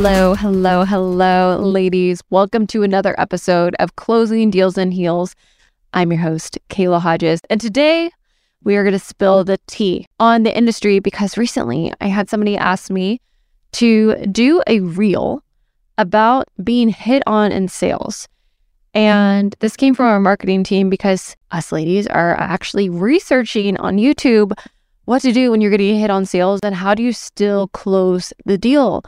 Hello, 0.00 0.32
hello, 0.34 0.84
hello, 0.84 1.56
ladies. 1.56 2.22
Welcome 2.30 2.68
to 2.68 2.84
another 2.84 3.16
episode 3.18 3.74
of 3.80 3.96
Closing 3.96 4.48
Deals 4.48 4.78
and 4.78 4.94
Heels. 4.94 5.34
I'm 5.92 6.12
your 6.12 6.20
host, 6.20 6.56
Kayla 6.68 7.00
Hodges. 7.00 7.40
And 7.50 7.60
today 7.60 8.08
we 8.62 8.76
are 8.76 8.84
going 8.84 8.92
to 8.92 9.00
spill 9.00 9.42
the 9.42 9.58
tea 9.66 10.06
on 10.20 10.44
the 10.44 10.56
industry 10.56 11.00
because 11.00 11.36
recently 11.36 11.92
I 12.00 12.06
had 12.06 12.30
somebody 12.30 12.56
ask 12.56 12.92
me 12.92 13.20
to 13.72 14.24
do 14.26 14.62
a 14.68 14.78
reel 14.78 15.42
about 15.98 16.46
being 16.62 16.90
hit 16.90 17.24
on 17.26 17.50
in 17.50 17.66
sales. 17.66 18.28
And 18.94 19.56
this 19.58 19.74
came 19.74 19.96
from 19.96 20.06
our 20.06 20.20
marketing 20.20 20.62
team 20.62 20.90
because 20.90 21.34
us 21.50 21.72
ladies 21.72 22.06
are 22.06 22.38
actually 22.38 22.88
researching 22.88 23.76
on 23.78 23.96
YouTube 23.96 24.56
what 25.06 25.22
to 25.22 25.32
do 25.32 25.50
when 25.50 25.60
you're 25.60 25.72
getting 25.72 25.98
hit 25.98 26.10
on 26.10 26.24
sales 26.24 26.60
and 26.62 26.76
how 26.76 26.94
do 26.94 27.02
you 27.02 27.12
still 27.12 27.66
close 27.68 28.32
the 28.44 28.56
deal. 28.56 29.02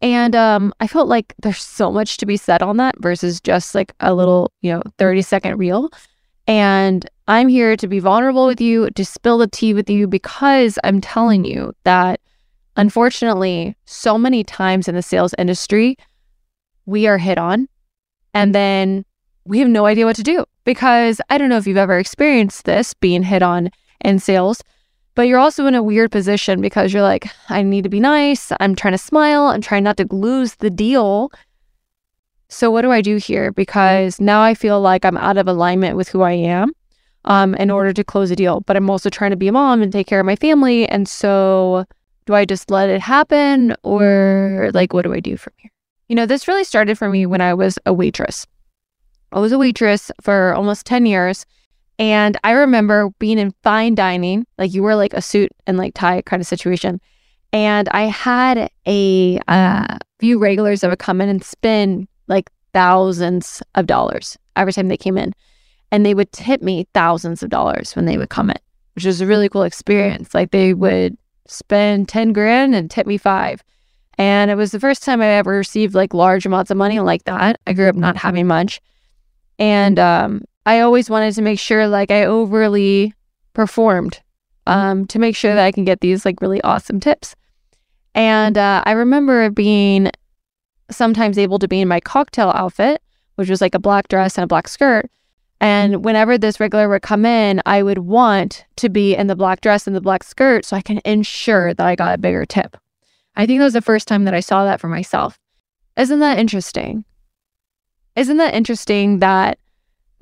And 0.00 0.36
um, 0.36 0.72
I 0.80 0.86
felt 0.86 1.08
like 1.08 1.34
there's 1.42 1.62
so 1.62 1.90
much 1.90 2.18
to 2.18 2.26
be 2.26 2.36
said 2.36 2.62
on 2.62 2.76
that 2.76 2.94
versus 2.98 3.40
just 3.40 3.74
like 3.74 3.94
a 4.00 4.14
little, 4.14 4.52
you 4.60 4.72
know, 4.72 4.82
30 4.98 5.22
second 5.22 5.58
reel. 5.58 5.90
And 6.46 7.08
I'm 7.26 7.48
here 7.48 7.76
to 7.76 7.88
be 7.88 8.00
vulnerable 8.00 8.46
with 8.46 8.60
you, 8.60 8.90
to 8.90 9.04
spill 9.04 9.38
the 9.38 9.46
tea 9.46 9.72
with 9.72 9.88
you, 9.88 10.06
because 10.06 10.78
I'm 10.84 11.00
telling 11.00 11.44
you 11.44 11.72
that 11.84 12.20
unfortunately, 12.76 13.76
so 13.86 14.18
many 14.18 14.44
times 14.44 14.88
in 14.88 14.94
the 14.94 15.02
sales 15.02 15.34
industry, 15.38 15.96
we 16.86 17.06
are 17.06 17.18
hit 17.18 17.38
on 17.38 17.68
and 18.34 18.54
then 18.54 19.04
we 19.44 19.58
have 19.60 19.68
no 19.68 19.86
idea 19.86 20.04
what 20.04 20.16
to 20.16 20.22
do. 20.22 20.44
Because 20.64 21.20
I 21.30 21.38
don't 21.38 21.48
know 21.48 21.58
if 21.58 21.66
you've 21.66 21.76
ever 21.76 21.98
experienced 21.98 22.64
this 22.64 22.94
being 22.94 23.22
hit 23.22 23.42
on 23.42 23.70
in 24.00 24.18
sales, 24.18 24.62
but 25.14 25.22
you're 25.22 25.38
also 25.38 25.66
in 25.66 25.74
a 25.74 25.82
weird 25.82 26.10
position 26.10 26.60
because 26.60 26.92
you're 26.92 27.02
like, 27.02 27.28
I 27.48 27.62
need 27.62 27.82
to 27.82 27.88
be 27.88 28.00
nice. 28.00 28.52
I'm 28.60 28.74
trying 28.74 28.94
to 28.94 28.98
smile. 28.98 29.46
I'm 29.46 29.60
trying 29.60 29.84
not 29.84 29.96
to 29.98 30.06
lose 30.10 30.56
the 30.56 30.70
deal. 30.70 31.30
So, 32.48 32.70
what 32.70 32.82
do 32.82 32.90
I 32.90 33.00
do 33.00 33.16
here? 33.16 33.52
Because 33.52 34.20
now 34.20 34.42
I 34.42 34.54
feel 34.54 34.80
like 34.80 35.04
I'm 35.04 35.16
out 35.16 35.38
of 35.38 35.48
alignment 35.48 35.96
with 35.96 36.08
who 36.08 36.22
I 36.22 36.32
am 36.32 36.72
um, 37.24 37.54
in 37.54 37.70
order 37.70 37.92
to 37.92 38.04
close 38.04 38.30
a 38.30 38.36
deal. 38.36 38.60
But 38.60 38.76
I'm 38.76 38.90
also 38.90 39.10
trying 39.10 39.30
to 39.30 39.36
be 39.36 39.48
a 39.48 39.52
mom 39.52 39.82
and 39.82 39.92
take 39.92 40.06
care 40.06 40.20
of 40.20 40.26
my 40.26 40.36
family. 40.36 40.86
And 40.88 41.08
so, 41.08 41.84
do 42.26 42.34
I 42.34 42.44
just 42.44 42.70
let 42.70 42.90
it 42.90 43.00
happen 43.00 43.74
or 43.82 44.70
like, 44.74 44.92
what 44.92 45.02
do 45.02 45.12
I 45.12 45.20
do 45.20 45.36
from 45.36 45.52
here? 45.56 45.70
You 46.08 46.16
know, 46.16 46.26
this 46.26 46.48
really 46.48 46.64
started 46.64 46.98
for 46.98 47.08
me 47.08 47.26
when 47.26 47.40
I 47.40 47.54
was 47.54 47.78
a 47.86 47.92
waitress. 47.92 48.46
I 49.32 49.38
was 49.40 49.52
a 49.52 49.58
waitress 49.58 50.10
for 50.20 50.54
almost 50.54 50.86
10 50.86 51.06
years. 51.06 51.46
And 51.98 52.36
I 52.42 52.52
remember 52.52 53.10
being 53.18 53.38
in 53.38 53.54
fine 53.62 53.94
dining, 53.94 54.46
like 54.58 54.74
you 54.74 54.82
were 54.82 54.96
like 54.96 55.14
a 55.14 55.22
suit 55.22 55.52
and 55.66 55.78
like 55.78 55.94
tie 55.94 56.22
kind 56.22 56.40
of 56.40 56.46
situation. 56.46 57.00
And 57.52 57.88
I 57.90 58.02
had 58.02 58.68
a 58.86 59.38
uh, 59.46 59.98
few 60.18 60.38
regulars 60.38 60.80
that 60.80 60.90
would 60.90 60.98
come 60.98 61.20
in 61.20 61.28
and 61.28 61.44
spend 61.44 62.08
like 62.26 62.50
thousands 62.72 63.62
of 63.76 63.86
dollars 63.86 64.36
every 64.56 64.72
time 64.72 64.88
they 64.88 64.96
came 64.96 65.16
in. 65.16 65.32
And 65.92 66.04
they 66.04 66.14
would 66.14 66.32
tip 66.32 66.62
me 66.62 66.88
thousands 66.94 67.44
of 67.44 67.50
dollars 67.50 67.94
when 67.94 68.06
they 68.06 68.18
would 68.18 68.30
come 68.30 68.50
in, 68.50 68.58
which 68.94 69.04
was 69.04 69.20
a 69.20 69.26
really 69.26 69.48
cool 69.48 69.62
experience. 69.62 70.34
Like 70.34 70.50
they 70.50 70.74
would 70.74 71.16
spend 71.46 72.08
10 72.08 72.32
grand 72.32 72.74
and 72.74 72.90
tip 72.90 73.06
me 73.06 73.18
five. 73.18 73.62
And 74.18 74.50
it 74.50 74.56
was 74.56 74.72
the 74.72 74.80
first 74.80 75.04
time 75.04 75.20
I 75.20 75.26
ever 75.26 75.52
received 75.52 75.94
like 75.94 76.14
large 76.14 76.46
amounts 76.46 76.72
of 76.72 76.76
money 76.76 76.98
like 76.98 77.24
that. 77.24 77.60
I 77.66 77.72
grew 77.72 77.88
up 77.88 77.94
not 77.94 78.16
having 78.16 78.48
much. 78.48 78.80
And 79.58 79.98
um, 80.00 80.42
I 80.66 80.80
always 80.80 81.10
wanted 81.10 81.34
to 81.34 81.42
make 81.42 81.58
sure 81.58 81.86
like 81.88 82.10
I 82.10 82.24
overly 82.24 83.14
performed 83.52 84.20
um, 84.66 85.06
to 85.06 85.18
make 85.18 85.36
sure 85.36 85.54
that 85.54 85.64
I 85.64 85.72
can 85.72 85.84
get 85.84 86.00
these 86.00 86.24
like 86.24 86.40
really 86.40 86.60
awesome 86.62 87.00
tips. 87.00 87.34
And 88.14 88.56
uh, 88.56 88.82
I 88.86 88.92
remember 88.92 89.50
being 89.50 90.10
sometimes 90.90 91.38
able 91.38 91.58
to 91.58 91.68
be 91.68 91.80
in 91.80 91.88
my 91.88 92.00
cocktail 92.00 92.50
outfit, 92.54 93.02
which 93.34 93.50
was 93.50 93.60
like 93.60 93.74
a 93.74 93.80
black 93.80 94.08
dress 94.08 94.38
and 94.38 94.44
a 94.44 94.48
black 94.48 94.68
skirt. 94.68 95.10
And 95.60 96.04
whenever 96.04 96.36
this 96.36 96.60
regular 96.60 96.88
would 96.88 97.02
come 97.02 97.24
in, 97.24 97.62
I 97.64 97.82
would 97.82 97.98
want 97.98 98.64
to 98.76 98.88
be 98.88 99.14
in 99.14 99.28
the 99.28 99.36
black 99.36 99.60
dress 99.60 99.86
and 99.86 99.96
the 99.96 100.00
black 100.00 100.22
skirt 100.22 100.64
so 100.64 100.76
I 100.76 100.82
can 100.82 101.00
ensure 101.04 101.72
that 101.74 101.86
I 101.86 101.94
got 101.94 102.14
a 102.14 102.18
bigger 102.18 102.44
tip. 102.44 102.76
I 103.36 103.46
think 103.46 103.58
that 103.58 103.64
was 103.64 103.72
the 103.72 103.80
first 103.80 104.06
time 104.06 104.24
that 104.24 104.34
I 104.34 104.40
saw 104.40 104.64
that 104.64 104.80
for 104.80 104.88
myself. 104.88 105.38
Isn't 105.96 106.20
that 106.20 106.38
interesting? 106.38 107.04
Isn't 108.16 108.36
that 108.36 108.54
interesting 108.54 109.20
that 109.20 109.58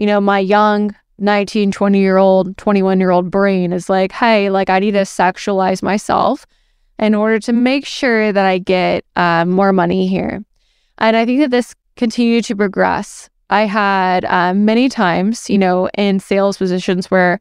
you 0.02 0.06
know, 0.06 0.20
my 0.20 0.40
young 0.40 0.92
19, 1.18 1.70
20 1.70 2.00
year 2.00 2.16
old, 2.16 2.56
21 2.58 2.98
year 2.98 3.12
old 3.12 3.30
brain 3.30 3.72
is 3.72 3.88
like, 3.88 4.10
hey, 4.10 4.50
like 4.50 4.68
I 4.68 4.80
need 4.80 4.90
to 4.90 5.02
sexualize 5.02 5.80
myself 5.80 6.44
in 6.98 7.14
order 7.14 7.38
to 7.38 7.52
make 7.52 7.86
sure 7.86 8.32
that 8.32 8.44
I 8.44 8.58
get 8.58 9.04
uh, 9.14 9.44
more 9.44 9.72
money 9.72 10.08
here. 10.08 10.44
And 10.98 11.16
I 11.16 11.24
think 11.24 11.38
that 11.42 11.52
this 11.52 11.76
continued 11.94 12.42
to 12.46 12.56
progress. 12.56 13.30
I 13.48 13.66
had 13.66 14.24
uh, 14.24 14.54
many 14.54 14.88
times, 14.88 15.48
you 15.48 15.56
know, 15.56 15.88
in 15.96 16.18
sales 16.18 16.58
positions 16.58 17.08
where 17.08 17.38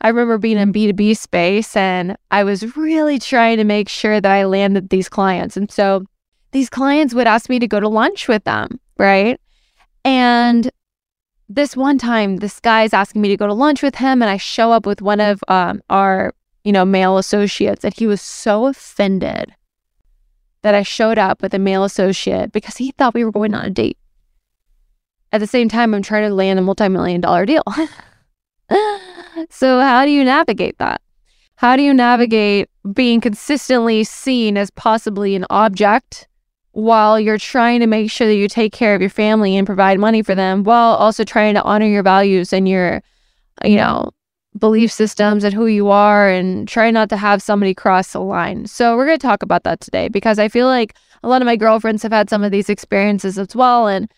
I 0.00 0.08
remember 0.08 0.36
being 0.36 0.58
in 0.58 0.72
B2B 0.72 1.16
space 1.16 1.76
and 1.76 2.16
I 2.32 2.42
was 2.42 2.76
really 2.76 3.20
trying 3.20 3.58
to 3.58 3.64
make 3.64 3.88
sure 3.88 4.20
that 4.20 4.32
I 4.32 4.46
landed 4.46 4.88
these 4.88 5.08
clients. 5.08 5.56
And 5.56 5.70
so 5.70 6.04
these 6.50 6.68
clients 6.68 7.14
would 7.14 7.28
ask 7.28 7.48
me 7.48 7.60
to 7.60 7.68
go 7.68 7.78
to 7.78 7.88
lunch 7.88 8.26
with 8.26 8.42
them, 8.42 8.80
right? 8.98 9.40
And 10.04 10.72
this 11.48 11.76
one 11.76 11.98
time, 11.98 12.36
this 12.36 12.60
guy's 12.60 12.92
asking 12.92 13.22
me 13.22 13.28
to 13.28 13.36
go 13.36 13.46
to 13.46 13.52
lunch 13.52 13.82
with 13.82 13.96
him, 13.96 14.22
and 14.22 14.30
I 14.30 14.36
show 14.36 14.72
up 14.72 14.86
with 14.86 15.02
one 15.02 15.20
of 15.20 15.42
um, 15.48 15.82
our, 15.90 16.32
you 16.64 16.72
know, 16.72 16.84
male 16.84 17.18
associates, 17.18 17.84
and 17.84 17.94
he 17.94 18.06
was 18.06 18.20
so 18.20 18.66
offended 18.66 19.54
that 20.62 20.74
I 20.74 20.82
showed 20.82 21.18
up 21.18 21.42
with 21.42 21.52
a 21.52 21.58
male 21.58 21.84
associate 21.84 22.50
because 22.52 22.78
he 22.78 22.92
thought 22.92 23.14
we 23.14 23.24
were 23.24 23.32
going 23.32 23.54
on 23.54 23.66
a 23.66 23.70
date. 23.70 23.98
At 25.30 25.40
the 25.40 25.46
same 25.46 25.68
time, 25.68 25.94
I'm 25.94 26.02
trying 26.02 26.28
to 26.28 26.34
land 26.34 26.58
a 26.58 26.62
multi-million 26.62 27.20
dollar 27.20 27.44
deal. 27.44 27.64
so 29.50 29.80
how 29.80 30.04
do 30.04 30.10
you 30.10 30.24
navigate 30.24 30.78
that? 30.78 31.02
How 31.56 31.76
do 31.76 31.82
you 31.82 31.92
navigate 31.92 32.70
being 32.92 33.20
consistently 33.20 34.04
seen 34.04 34.56
as 34.56 34.70
possibly 34.70 35.34
an 35.34 35.44
object 35.50 36.28
while 36.74 37.20
you're 37.20 37.38
trying 37.38 37.78
to 37.78 37.86
make 37.86 38.10
sure 38.10 38.26
that 38.26 38.34
you 38.34 38.48
take 38.48 38.72
care 38.72 38.96
of 38.96 39.00
your 39.00 39.08
family 39.08 39.56
and 39.56 39.64
provide 39.64 39.98
money 39.98 40.22
for 40.22 40.34
them 40.34 40.64
while 40.64 40.94
also 40.96 41.22
trying 41.22 41.54
to 41.54 41.62
honor 41.62 41.86
your 41.86 42.02
values 42.02 42.52
and 42.52 42.68
your 42.68 43.00
you 43.64 43.76
know 43.76 44.10
belief 44.58 44.90
systems 44.90 45.44
and 45.44 45.54
who 45.54 45.66
you 45.66 45.88
are 45.88 46.28
and 46.28 46.66
try 46.66 46.90
not 46.90 47.08
to 47.08 47.16
have 47.16 47.42
somebody 47.42 47.74
cross 47.74 48.12
the 48.12 48.20
line. 48.20 48.66
So 48.66 48.96
we're 48.96 49.06
going 49.06 49.18
to 49.18 49.26
talk 49.26 49.42
about 49.42 49.62
that 49.64 49.80
today 49.80 50.08
because 50.08 50.38
I 50.38 50.48
feel 50.48 50.66
like 50.66 50.96
a 51.22 51.28
lot 51.28 51.42
of 51.42 51.46
my 51.46 51.56
girlfriends 51.56 52.02
have 52.02 52.12
had 52.12 52.28
some 52.28 52.42
of 52.42 52.50
these 52.50 52.68
experiences 52.68 53.38
as 53.38 53.54
well 53.54 53.86
and 53.86 54.10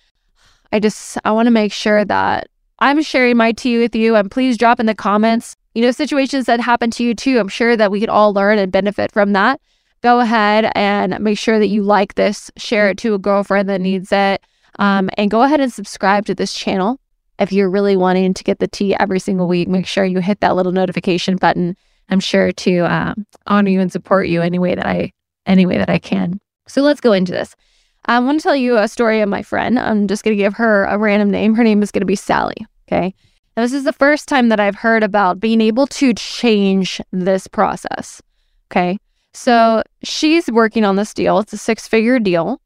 I 0.72 0.80
just 0.80 1.18
I 1.26 1.32
want 1.32 1.46
to 1.46 1.52
make 1.52 1.72
sure 1.72 2.06
that 2.06 2.48
I'm 2.78 3.02
sharing 3.02 3.36
my 3.36 3.52
tea 3.52 3.78
with 3.78 3.94
you 3.94 4.16
and 4.16 4.30
please 4.30 4.56
drop 4.56 4.80
in 4.80 4.86
the 4.86 4.94
comments, 4.94 5.56
you 5.74 5.82
know, 5.82 5.90
situations 5.90 6.46
that 6.46 6.60
happen 6.60 6.90
to 6.92 7.04
you 7.04 7.14
too. 7.14 7.38
I'm 7.38 7.48
sure 7.48 7.76
that 7.76 7.90
we 7.90 8.00
could 8.00 8.08
all 8.08 8.32
learn 8.32 8.58
and 8.58 8.72
benefit 8.72 9.12
from 9.12 9.34
that 9.34 9.60
go 10.06 10.20
ahead 10.20 10.70
and 10.76 11.18
make 11.18 11.36
sure 11.36 11.58
that 11.58 11.66
you 11.66 11.82
like 11.82 12.14
this, 12.14 12.48
share 12.56 12.88
it 12.90 12.98
to 12.98 13.14
a 13.14 13.18
girlfriend 13.18 13.68
that 13.68 13.80
needs 13.80 14.12
it, 14.12 14.40
um, 14.78 15.10
and 15.18 15.32
go 15.32 15.42
ahead 15.42 15.60
and 15.60 15.72
subscribe 15.72 16.24
to 16.26 16.34
this 16.34 16.54
channel. 16.54 17.00
If 17.40 17.52
you're 17.52 17.68
really 17.68 17.96
wanting 17.96 18.32
to 18.32 18.44
get 18.44 18.60
the 18.60 18.68
tea 18.68 18.94
every 18.94 19.18
single 19.18 19.48
week, 19.48 19.66
make 19.66 19.84
sure 19.84 20.04
you 20.04 20.20
hit 20.20 20.38
that 20.42 20.54
little 20.54 20.70
notification 20.70 21.34
button. 21.38 21.76
I'm 22.08 22.20
sure 22.20 22.52
to 22.52 22.78
um, 22.82 23.26
honor 23.48 23.68
you 23.68 23.80
and 23.80 23.90
support 23.90 24.28
you 24.28 24.42
any 24.42 24.60
way 24.60 24.76
that 24.76 24.86
I 24.86 25.10
any 25.44 25.66
way 25.66 25.76
that 25.76 25.90
I 25.90 25.98
can. 25.98 26.40
So 26.68 26.82
let's 26.82 27.00
go 27.00 27.12
into 27.12 27.32
this. 27.32 27.56
I 28.04 28.20
want 28.20 28.38
to 28.38 28.42
tell 28.44 28.54
you 28.54 28.78
a 28.78 28.86
story 28.86 29.20
of 29.22 29.28
my 29.28 29.42
friend. 29.42 29.76
I'm 29.76 30.06
just 30.06 30.22
going 30.22 30.36
to 30.36 30.42
give 30.42 30.54
her 30.54 30.84
a 30.84 30.98
random 30.98 31.32
name. 31.32 31.56
Her 31.56 31.64
name 31.64 31.82
is 31.82 31.90
going 31.90 32.02
to 32.02 32.06
be 32.06 32.14
Sally. 32.14 32.64
Okay. 32.86 33.12
And 33.56 33.64
this 33.64 33.72
is 33.72 33.82
the 33.82 33.92
first 33.92 34.28
time 34.28 34.50
that 34.50 34.60
I've 34.60 34.76
heard 34.76 35.02
about 35.02 35.41
being 35.41 35.60
able 35.60 35.88
to 35.88 36.14
change 36.14 37.00
this 37.10 37.48
process. 37.48 38.22
Okay. 38.70 38.98
So 39.36 39.83
she's 40.03 40.50
working 40.50 40.83
on 40.83 40.97
this 40.97 41.12
deal. 41.12 41.38
It's 41.41 41.53
a 41.53 41.59
six 41.59 41.86
figure 41.86 42.18
deal 42.18 42.59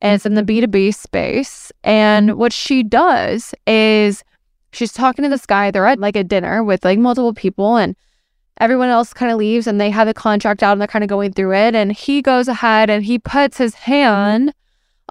and 0.00 0.14
it's 0.14 0.24
in 0.24 0.34
the 0.34 0.44
B2B 0.44 0.94
space. 0.94 1.72
And 1.82 2.36
what 2.36 2.52
she 2.52 2.84
does 2.84 3.56
is 3.66 4.22
she's 4.72 4.92
talking 4.92 5.24
to 5.24 5.28
this 5.28 5.46
guy. 5.46 5.72
They're 5.72 5.84
at 5.84 5.98
like 5.98 6.14
a 6.14 6.22
dinner 6.22 6.62
with 6.62 6.84
like 6.84 7.00
multiple 7.00 7.34
people 7.34 7.76
and 7.76 7.96
everyone 8.58 8.88
else 8.88 9.12
kind 9.12 9.32
of 9.32 9.38
leaves 9.38 9.66
and 9.66 9.80
they 9.80 9.90
have 9.90 10.06
the 10.06 10.14
contract 10.14 10.62
out 10.62 10.70
and 10.70 10.80
they're 10.80 10.86
kind 10.86 11.02
of 11.02 11.08
going 11.08 11.32
through 11.32 11.54
it. 11.54 11.74
And 11.74 11.90
he 11.90 12.22
goes 12.22 12.46
ahead 12.46 12.88
and 12.88 13.04
he 13.04 13.18
puts 13.18 13.58
his 13.58 13.74
hand 13.74 14.54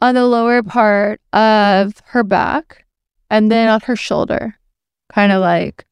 on 0.02 0.16
the 0.16 0.26
lower 0.26 0.64
part 0.64 1.20
of 1.34 2.02
her 2.06 2.24
back 2.24 2.86
and 3.30 3.52
then 3.52 3.68
on 3.68 3.82
her 3.82 3.98
shoulder, 3.98 4.58
kind 5.12 5.34
of 5.34 5.42
like 5.42 5.86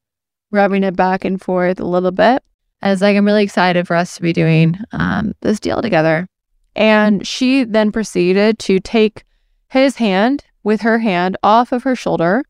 rubbing 0.50 0.86
it 0.86 0.96
back 0.96 1.26
and 1.26 1.42
forth 1.42 1.82
a 1.82 1.86
little 1.86 2.12
bit. 2.12 2.42
I 2.82 2.90
was 2.90 3.02
like, 3.02 3.16
I'm 3.16 3.26
really 3.26 3.44
excited 3.44 3.88
for 3.88 3.96
us 3.96 4.16
to 4.16 4.22
be 4.22 4.34
doing 4.34 4.78
um, 4.92 5.34
this 5.42 5.60
deal 5.60 5.82
together. 5.82 6.28
And 6.76 7.28
she 7.28 7.64
then 7.64 7.92
proceeded 7.92 8.60
to 8.60 8.80
take 8.80 9.26
his 9.70 9.98
hand 9.98 10.46
with 10.64 10.82
her 10.82 11.00
hand 11.00 11.38
off 11.44 11.72
of 11.72 11.84
her 11.84 11.96
shoulder 11.96 12.44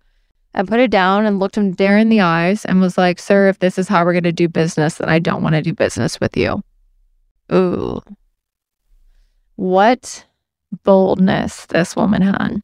and 0.54 0.68
put 0.68 0.80
it 0.80 0.92
down 0.92 1.26
and 1.26 1.40
looked 1.40 1.58
him 1.58 1.74
there 1.74 1.98
in 1.98 2.10
the 2.10 2.22
eyes 2.22 2.66
and 2.66 2.81
was 2.81 2.98
like, 2.98 3.20
Sir, 3.20 3.48
if 3.50 3.60
this 3.60 3.78
is 3.78 3.88
how 3.88 4.04
we're 4.04 4.14
going 4.14 4.24
to 4.24 4.31
do 4.31 4.48
business, 4.48 4.96
then 4.96 5.10
I 5.10 5.20
don't 5.20 5.44
want 5.44 5.56
to 5.56 5.62
do 5.62 5.74
business 5.74 6.20
with 6.20 6.36
you. 6.38 6.62
Ooh. 7.52 8.02
What 9.56 10.26
boldness 10.84 11.66
this 11.68 11.96
woman 11.96 12.22
had. 12.22 12.62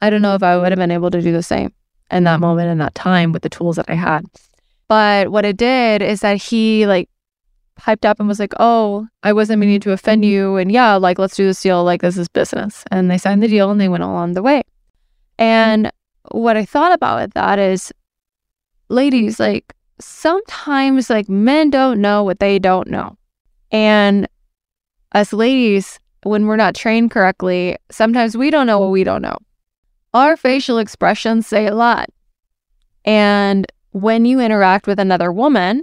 I 0.00 0.10
don't 0.10 0.22
know 0.22 0.34
if 0.34 0.42
I 0.42 0.56
would 0.56 0.72
have 0.72 0.78
been 0.78 0.90
able 0.90 1.10
to 1.10 1.22
do 1.22 1.32
the 1.32 1.42
same 1.42 1.72
in 2.10 2.24
that 2.24 2.40
moment 2.40 2.70
in 2.70 2.78
that 2.78 2.94
time 2.94 3.32
with 3.32 3.42
the 3.42 3.48
tools 3.48 3.76
that 3.76 3.88
I 3.88 3.94
had. 3.94 4.24
But 4.90 5.28
what 5.28 5.44
it 5.44 5.56
did 5.56 6.02
is 6.02 6.18
that 6.22 6.42
he 6.42 6.84
like 6.84 7.08
hyped 7.78 8.04
up 8.04 8.18
and 8.18 8.26
was 8.26 8.40
like, 8.40 8.52
Oh, 8.58 9.06
I 9.22 9.32
wasn't 9.32 9.60
meaning 9.60 9.78
to 9.82 9.92
offend 9.92 10.24
you. 10.24 10.56
And 10.56 10.72
yeah, 10.72 10.96
like, 10.96 11.16
let's 11.16 11.36
do 11.36 11.46
this 11.46 11.62
deal. 11.62 11.84
Like, 11.84 12.02
this 12.02 12.16
is 12.16 12.26
business. 12.26 12.82
And 12.90 13.08
they 13.08 13.16
signed 13.16 13.40
the 13.40 13.46
deal 13.46 13.70
and 13.70 13.80
they 13.80 13.88
went 13.88 14.02
along 14.02 14.32
the 14.32 14.42
way. 14.42 14.64
And 15.38 15.92
what 16.32 16.56
I 16.56 16.64
thought 16.64 16.90
about 16.90 17.20
with 17.20 17.34
that 17.34 17.60
is, 17.60 17.92
ladies, 18.88 19.38
like, 19.38 19.76
sometimes 20.00 21.08
like 21.08 21.28
men 21.28 21.70
don't 21.70 22.00
know 22.00 22.24
what 22.24 22.40
they 22.40 22.58
don't 22.58 22.88
know. 22.88 23.16
And 23.70 24.26
us 25.12 25.32
ladies, 25.32 26.00
when 26.24 26.48
we're 26.48 26.56
not 26.56 26.74
trained 26.74 27.12
correctly, 27.12 27.76
sometimes 27.92 28.36
we 28.36 28.50
don't 28.50 28.66
know 28.66 28.80
what 28.80 28.90
we 28.90 29.04
don't 29.04 29.22
know. 29.22 29.38
Our 30.14 30.36
facial 30.36 30.78
expressions 30.78 31.46
say 31.46 31.68
a 31.68 31.76
lot. 31.76 32.08
And 33.04 33.70
when 33.92 34.24
you 34.24 34.40
interact 34.40 34.86
with 34.86 34.98
another 34.98 35.32
woman, 35.32 35.82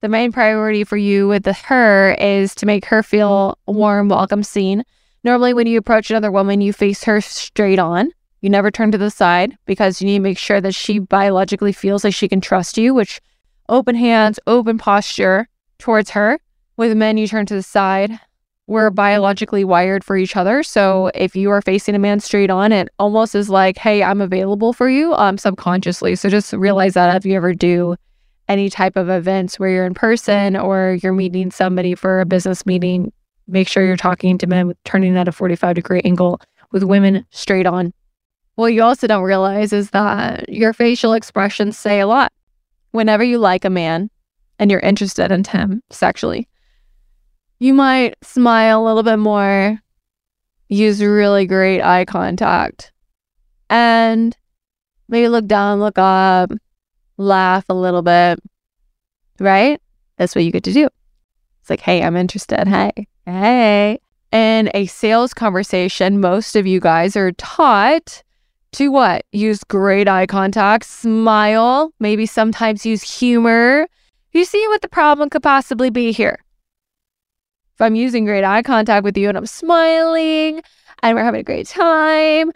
the 0.00 0.08
main 0.08 0.32
priority 0.32 0.84
for 0.84 0.96
you 0.96 1.28
with 1.28 1.44
her 1.46 2.14
is 2.14 2.54
to 2.56 2.66
make 2.66 2.84
her 2.86 3.02
feel 3.02 3.58
warm, 3.66 4.08
welcome, 4.08 4.42
seen. 4.42 4.84
Normally, 5.24 5.52
when 5.52 5.66
you 5.66 5.78
approach 5.78 6.10
another 6.10 6.30
woman, 6.30 6.60
you 6.60 6.72
face 6.72 7.04
her 7.04 7.20
straight 7.20 7.78
on. 7.78 8.12
You 8.40 8.50
never 8.50 8.70
turn 8.70 8.92
to 8.92 8.98
the 8.98 9.10
side 9.10 9.58
because 9.66 10.00
you 10.00 10.06
need 10.06 10.18
to 10.18 10.22
make 10.22 10.38
sure 10.38 10.60
that 10.60 10.74
she 10.74 11.00
biologically 11.00 11.72
feels 11.72 12.04
like 12.04 12.14
she 12.14 12.28
can 12.28 12.40
trust 12.40 12.78
you, 12.78 12.94
which 12.94 13.20
open 13.68 13.96
hands, 13.96 14.38
open 14.46 14.78
posture 14.78 15.48
towards 15.78 16.10
her. 16.10 16.38
With 16.76 16.96
men, 16.96 17.18
you 17.18 17.26
turn 17.26 17.46
to 17.46 17.54
the 17.54 17.62
side. 17.62 18.20
We're 18.68 18.90
biologically 18.90 19.64
wired 19.64 20.04
for 20.04 20.14
each 20.18 20.36
other. 20.36 20.62
So 20.62 21.10
if 21.14 21.34
you 21.34 21.50
are 21.50 21.62
facing 21.62 21.94
a 21.94 21.98
man 21.98 22.20
straight 22.20 22.50
on, 22.50 22.70
it 22.70 22.90
almost 22.98 23.34
is 23.34 23.48
like, 23.48 23.78
hey, 23.78 24.02
I'm 24.02 24.20
available 24.20 24.74
for 24.74 24.90
you 24.90 25.14
um, 25.14 25.38
subconsciously. 25.38 26.16
So 26.16 26.28
just 26.28 26.52
realize 26.52 26.92
that 26.92 27.16
if 27.16 27.24
you 27.24 27.34
ever 27.34 27.54
do 27.54 27.96
any 28.46 28.68
type 28.68 28.96
of 28.96 29.08
events 29.08 29.58
where 29.58 29.70
you're 29.70 29.86
in 29.86 29.94
person 29.94 30.54
or 30.54 30.98
you're 31.02 31.14
meeting 31.14 31.50
somebody 31.50 31.94
for 31.94 32.20
a 32.20 32.26
business 32.26 32.66
meeting, 32.66 33.10
make 33.46 33.68
sure 33.68 33.86
you're 33.86 33.96
talking 33.96 34.36
to 34.36 34.46
men 34.46 34.66
with 34.66 34.76
turning 34.84 35.16
at 35.16 35.28
a 35.28 35.32
45 35.32 35.74
degree 35.74 36.02
angle 36.04 36.38
with 36.70 36.82
women 36.82 37.24
straight 37.30 37.66
on. 37.66 37.94
What 38.56 38.74
you 38.74 38.82
also 38.82 39.06
don't 39.06 39.22
realize 39.22 39.72
is 39.72 39.90
that 39.90 40.46
your 40.50 40.74
facial 40.74 41.14
expressions 41.14 41.78
say 41.78 42.00
a 42.00 42.06
lot. 42.06 42.34
Whenever 42.90 43.24
you 43.24 43.38
like 43.38 43.64
a 43.64 43.70
man 43.70 44.10
and 44.58 44.70
you're 44.70 44.80
interested 44.80 45.32
in 45.32 45.44
him 45.44 45.82
sexually, 45.88 46.48
you 47.58 47.74
might 47.74 48.14
smile 48.22 48.82
a 48.82 48.84
little 48.84 49.02
bit 49.02 49.18
more, 49.18 49.80
use 50.68 51.02
really 51.02 51.46
great 51.46 51.82
eye 51.82 52.04
contact, 52.04 52.92
and 53.70 54.36
maybe 55.08 55.28
look 55.28 55.46
down, 55.46 55.80
look 55.80 55.98
up, 55.98 56.50
laugh 57.16 57.64
a 57.68 57.74
little 57.74 58.02
bit, 58.02 58.40
right? 59.40 59.80
That's 60.16 60.34
what 60.34 60.44
you 60.44 60.52
get 60.52 60.64
to 60.64 60.72
do. 60.72 60.88
It's 61.60 61.70
like, 61.70 61.80
hey, 61.80 62.02
I'm 62.02 62.16
interested. 62.16 62.66
Hey, 62.66 63.08
hey. 63.26 63.98
In 64.30 64.70
a 64.74 64.86
sales 64.86 65.32
conversation, 65.32 66.20
most 66.20 66.54
of 66.54 66.66
you 66.66 66.80
guys 66.80 67.16
are 67.16 67.32
taught 67.32 68.22
to 68.72 68.90
what? 68.90 69.24
Use 69.32 69.64
great 69.64 70.06
eye 70.06 70.26
contact, 70.26 70.84
smile, 70.84 71.92
maybe 71.98 72.26
sometimes 72.26 72.84
use 72.84 73.02
humor. 73.02 73.86
You 74.32 74.44
see 74.44 74.66
what 74.68 74.82
the 74.82 74.88
problem 74.88 75.30
could 75.30 75.42
possibly 75.42 75.88
be 75.88 76.12
here. 76.12 76.38
If 77.78 77.82
I'm 77.82 77.94
using 77.94 78.24
great 78.24 78.42
eye 78.42 78.62
contact 78.62 79.04
with 79.04 79.16
you 79.16 79.28
and 79.28 79.38
I'm 79.38 79.46
smiling 79.46 80.62
and 81.00 81.16
we're 81.16 81.22
having 81.22 81.42
a 81.42 81.44
great 81.44 81.68
time, 81.68 82.50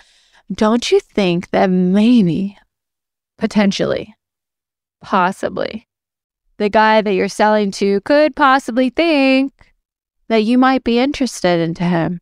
don't 0.53 0.91
you 0.91 0.99
think 0.99 1.51
that 1.51 1.71
maybe, 1.71 2.59
potentially, 3.39 4.17
possibly, 5.01 5.87
the 6.57 6.69
guy 6.69 7.03
that 7.03 7.13
you're 7.13 7.29
selling 7.29 7.71
to 7.71 8.01
could 8.01 8.35
possibly 8.35 8.91
think 8.91 9.53
that 10.27 10.43
you 10.43 10.59
might 10.59 10.83
be 10.83 10.99
interested 10.99 11.61
into 11.61 11.85
him. 11.85 12.21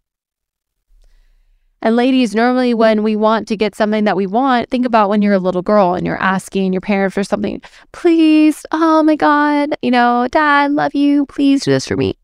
And 1.80 1.96
ladies, 1.96 2.34
normally 2.34 2.74
when 2.74 3.02
we 3.02 3.16
want 3.16 3.48
to 3.48 3.56
get 3.56 3.74
something 3.74 4.04
that 4.04 4.14
we 4.14 4.26
want, 4.26 4.68
think 4.68 4.84
about 4.84 5.08
when 5.08 5.22
you're 5.22 5.32
a 5.32 5.38
little 5.38 5.62
girl 5.62 5.94
and 5.94 6.04
you're 6.04 6.22
asking 6.22 6.74
your 6.74 6.82
parent 6.82 7.14
for 7.14 7.24
something, 7.24 7.62
please, 7.92 8.66
oh 8.72 9.02
my 9.02 9.16
God, 9.16 9.74
you 9.80 9.90
know, 9.90 10.28
dad, 10.30 10.72
love 10.72 10.94
you, 10.94 11.24
please 11.24 11.64
do 11.64 11.70
this 11.70 11.88
for 11.88 11.96
me. 11.96 12.19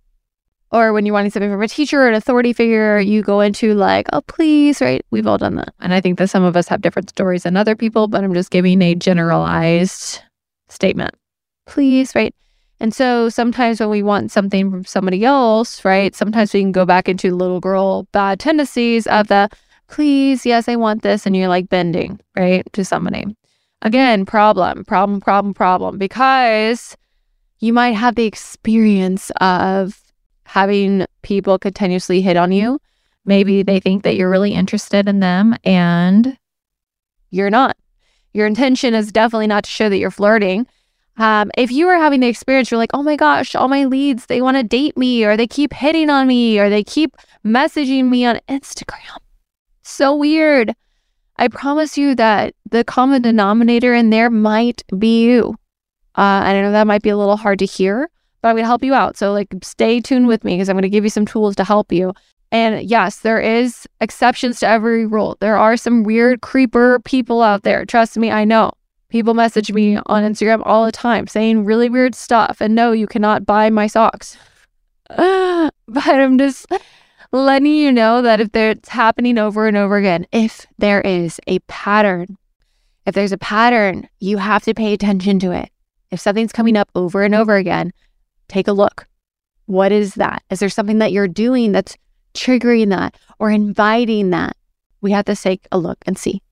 Or 0.72 0.92
when 0.92 1.06
you're 1.06 1.12
wanting 1.12 1.30
something 1.30 1.50
from 1.50 1.62
a 1.62 1.68
teacher 1.68 2.02
or 2.02 2.08
an 2.08 2.14
authority 2.14 2.52
figure, 2.52 2.98
you 2.98 3.22
go 3.22 3.40
into 3.40 3.74
like, 3.74 4.08
oh, 4.12 4.20
please, 4.22 4.80
right? 4.80 5.04
We've 5.10 5.26
all 5.26 5.38
done 5.38 5.54
that. 5.56 5.72
And 5.80 5.94
I 5.94 6.00
think 6.00 6.18
that 6.18 6.28
some 6.28 6.42
of 6.42 6.56
us 6.56 6.66
have 6.68 6.82
different 6.82 7.08
stories 7.08 7.44
than 7.44 7.56
other 7.56 7.76
people, 7.76 8.08
but 8.08 8.24
I'm 8.24 8.34
just 8.34 8.50
giving 8.50 8.82
a 8.82 8.94
generalized 8.96 10.20
statement. 10.68 11.14
Please, 11.66 12.14
right? 12.14 12.34
And 12.80 12.92
so 12.92 13.28
sometimes 13.28 13.80
when 13.80 13.90
we 13.90 14.02
want 14.02 14.32
something 14.32 14.70
from 14.70 14.84
somebody 14.84 15.24
else, 15.24 15.84
right? 15.84 16.14
Sometimes 16.14 16.52
we 16.52 16.60
can 16.60 16.72
go 16.72 16.84
back 16.84 17.08
into 17.08 17.34
little 17.34 17.60
girl 17.60 18.02
bad 18.12 18.40
tendencies 18.40 19.06
of 19.06 19.28
the, 19.28 19.48
please, 19.88 20.44
yes, 20.44 20.68
I 20.68 20.76
want 20.76 21.02
this. 21.02 21.26
And 21.26 21.36
you're 21.36 21.48
like 21.48 21.68
bending, 21.68 22.20
right? 22.36 22.70
To 22.72 22.84
somebody. 22.84 23.24
Again, 23.82 24.26
problem, 24.26 24.84
problem, 24.84 25.20
problem, 25.20 25.54
problem, 25.54 25.96
because 25.96 26.96
you 27.60 27.72
might 27.72 27.92
have 27.92 28.16
the 28.16 28.26
experience 28.26 29.30
of 29.40 30.02
having 30.56 31.04
people 31.20 31.58
continuously 31.58 32.22
hit 32.22 32.34
on 32.34 32.50
you. 32.50 32.80
Maybe 33.26 33.62
they 33.62 33.78
think 33.78 34.04
that 34.04 34.16
you're 34.16 34.30
really 34.30 34.54
interested 34.54 35.06
in 35.06 35.20
them 35.20 35.54
and 35.64 36.38
you're 37.30 37.50
not. 37.50 37.76
Your 38.32 38.46
intention 38.46 38.94
is 38.94 39.12
definitely 39.12 39.48
not 39.48 39.64
to 39.64 39.70
show 39.70 39.90
that 39.90 39.98
you're 39.98 40.10
flirting. 40.10 40.66
Um, 41.18 41.50
if 41.58 41.70
you 41.70 41.88
are 41.88 41.98
having 41.98 42.20
the 42.20 42.28
experience, 42.28 42.70
you're 42.70 42.78
like, 42.78 42.94
oh 42.94 43.02
my 43.02 43.16
gosh, 43.16 43.54
all 43.54 43.68
my 43.68 43.84
leads, 43.84 44.24
they 44.24 44.40
want 44.40 44.56
to 44.56 44.62
date 44.62 44.96
me, 44.96 45.26
or 45.26 45.36
they 45.36 45.46
keep 45.46 45.74
hitting 45.74 46.08
on 46.08 46.26
me, 46.26 46.58
or 46.58 46.70
they 46.70 46.82
keep 46.82 47.16
messaging 47.44 48.08
me 48.08 48.24
on 48.24 48.40
Instagram. 48.48 49.18
So 49.82 50.16
weird. 50.16 50.74
I 51.36 51.48
promise 51.48 51.98
you 51.98 52.14
that 52.14 52.54
the 52.70 52.82
common 52.82 53.20
denominator 53.20 53.92
in 53.92 54.08
there 54.08 54.30
might 54.30 54.84
be 54.98 55.24
you. 55.26 55.54
Uh, 56.16 56.40
I 56.48 56.52
know 56.54 56.72
that 56.72 56.86
might 56.86 57.02
be 57.02 57.10
a 57.10 57.16
little 57.18 57.36
hard 57.36 57.58
to 57.58 57.66
hear, 57.66 58.08
but 58.40 58.48
I'm 58.48 58.54
going 58.54 58.64
to 58.64 58.68
help 58.68 58.84
you 58.84 58.94
out. 58.94 59.16
So, 59.16 59.32
like, 59.32 59.48
stay 59.62 60.00
tuned 60.00 60.28
with 60.28 60.44
me 60.44 60.54
because 60.56 60.68
I'm 60.68 60.74
going 60.74 60.82
to 60.82 60.88
give 60.88 61.04
you 61.04 61.10
some 61.10 61.26
tools 61.26 61.56
to 61.56 61.64
help 61.64 61.92
you. 61.92 62.12
And 62.52 62.88
yes, 62.88 63.20
there 63.20 63.40
is 63.40 63.88
exceptions 64.00 64.60
to 64.60 64.68
every 64.68 65.06
rule. 65.06 65.36
There 65.40 65.56
are 65.56 65.76
some 65.76 66.04
weird 66.04 66.42
creeper 66.42 67.00
people 67.00 67.42
out 67.42 67.62
there. 67.62 67.84
Trust 67.84 68.16
me, 68.16 68.30
I 68.30 68.44
know. 68.44 68.72
People 69.08 69.34
message 69.34 69.72
me 69.72 69.98
on 70.06 70.22
Instagram 70.22 70.62
all 70.64 70.84
the 70.84 70.92
time 70.92 71.26
saying 71.26 71.64
really 71.64 71.88
weird 71.88 72.14
stuff. 72.14 72.60
And 72.60 72.74
no, 72.74 72.92
you 72.92 73.06
cannot 73.06 73.46
buy 73.46 73.70
my 73.70 73.86
socks. 73.86 74.36
but 75.08 75.72
I'm 75.88 76.38
just 76.38 76.66
letting 77.32 77.66
you 77.72 77.92
know 77.92 78.22
that 78.22 78.40
if 78.40 78.54
it's 78.54 78.88
happening 78.88 79.38
over 79.38 79.66
and 79.66 79.76
over 79.76 79.96
again, 79.96 80.26
if 80.32 80.66
there 80.78 81.00
is 81.00 81.40
a 81.46 81.58
pattern, 81.60 82.36
if 83.06 83.14
there's 83.14 83.32
a 83.32 83.38
pattern, 83.38 84.08
you 84.20 84.38
have 84.38 84.64
to 84.64 84.74
pay 84.74 84.92
attention 84.92 85.38
to 85.40 85.52
it. 85.52 85.70
If 86.10 86.20
something's 86.20 86.52
coming 86.52 86.76
up 86.76 86.90
over 86.94 87.22
and 87.22 87.34
over 87.34 87.56
again, 87.56 87.92
take 88.48 88.68
a 88.68 88.72
look. 88.72 89.06
What 89.66 89.92
is 89.92 90.14
that? 90.14 90.42
Is 90.50 90.60
there 90.60 90.68
something 90.68 90.98
that 90.98 91.12
you're 91.12 91.28
doing 91.28 91.72
that's 91.72 91.96
triggering 92.36 92.90
that 92.90 93.16
or 93.38 93.50
inviting 93.50 94.30
that, 94.30 94.56
we 95.00 95.10
have 95.10 95.24
to 95.24 95.34
take 95.34 95.66
a 95.72 95.78
look 95.78 95.98
and 96.06 96.16
see. 96.16 96.42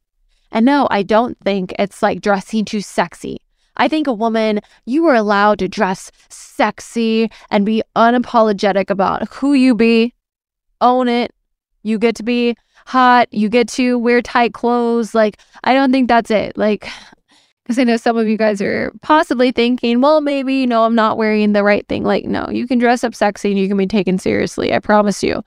And 0.51 0.67
no, 0.67 0.89
I 0.91 1.03
don't 1.03 1.39
think 1.41 1.75
it's 1.79 2.03
like 2.03 2.21
dressing 2.21 2.65
too 2.65 2.81
sexy. 2.81 3.39
I 3.77 3.89
think 3.89 4.07
a 4.07 4.13
woman, 4.13 4.61
you 4.87 5.07
are 5.07 5.15
allowed 5.15 5.59
to 5.59 5.69
dress 5.69 6.13
sexy 6.29 7.31
and 7.51 7.67
be 7.67 7.83
unapologetic 7.97 8.89
about 8.89 9.29
who 9.33 9.53
you 9.53 9.75
be. 9.75 10.15
Own 10.81 11.09
it. 11.09 11.33
You 11.83 11.99
get 11.99 12.15
to 12.17 12.23
be 12.23 12.57
hot. 12.87 13.33
You 13.33 13.49
get 13.49 13.69
to 13.71 13.99
wear 13.99 14.23
tight 14.23 14.55
clothes. 14.55 15.15
Like, 15.15 15.39
I 15.65 15.75
don't 15.75 15.91
think 15.91 16.09
that's 16.09 16.31
it. 16.31 16.57
Like, 16.57 16.89
because 17.65 17.79
I 17.79 17.85
know 17.85 17.97
some 17.97 18.19
of 18.19 18.29
you 18.29 18.37
guys 18.37 18.61
are 18.61 18.93
possibly 19.01 19.51
thinking, 19.51 20.03
well, 20.03 20.21
maybe, 20.21 20.55
you 20.55 20.67
know, 20.67 20.85
I'm 20.85 20.95
not 20.95 21.17
wearing 21.17 21.55
the 21.55 21.65
right 21.65 21.87
thing. 21.89 22.05
Like, 22.05 22.27
no, 22.27 22.47
you 22.51 22.69
can 22.69 22.79
dress 22.79 23.03
up 23.03 23.15
sexy 23.15 23.51
and 23.51 23.59
you 23.59 23.69
can 23.69 23.79
be 23.79 23.87
taken 23.87 24.19
seriously. 24.19 24.75
I 24.75 24.81
promise 24.81 25.23
you. 25.23 25.43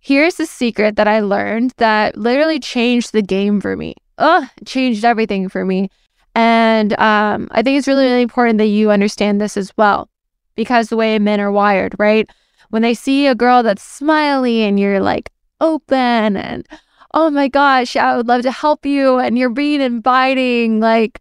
Here's 0.00 0.34
the 0.34 0.44
secret 0.44 0.96
that 0.96 1.08
I 1.08 1.20
learned 1.20 1.72
that 1.78 2.16
literally 2.16 2.60
changed 2.60 3.12
the 3.12 3.22
game 3.22 3.60
for 3.60 3.74
me. 3.74 3.94
Ugh, 4.18 4.44
changed 4.66 5.04
everything 5.04 5.48
for 5.48 5.64
me. 5.64 5.90
And 6.34 6.92
um, 6.98 7.48
I 7.52 7.62
think 7.62 7.78
it's 7.78 7.88
really, 7.88 8.04
really 8.04 8.22
important 8.22 8.58
that 8.58 8.66
you 8.66 8.90
understand 8.90 9.40
this 9.40 9.56
as 9.56 9.72
well 9.78 10.10
because 10.56 10.88
the 10.88 10.96
way 10.96 11.18
men 11.18 11.40
are 11.40 11.52
wired, 11.52 11.94
right? 11.98 12.28
When 12.68 12.82
they 12.82 12.94
see 12.94 13.26
a 13.26 13.34
girl 13.34 13.62
that's 13.62 13.82
smiley 13.82 14.62
and 14.62 14.78
you're 14.78 15.00
like 15.00 15.30
open 15.60 16.36
and, 16.36 16.66
oh 17.12 17.30
my 17.30 17.48
gosh, 17.48 17.96
I 17.96 18.16
would 18.16 18.28
love 18.28 18.42
to 18.42 18.52
help 18.52 18.86
you, 18.86 19.18
and 19.18 19.38
you're 19.38 19.50
being 19.50 19.80
inviting, 19.80 20.80
like, 20.80 21.20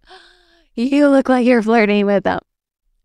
you 0.76 1.10
look 1.10 1.30
like 1.30 1.46
you're 1.46 1.62
flirting 1.62 2.06
with 2.06 2.24
them. 2.24 2.40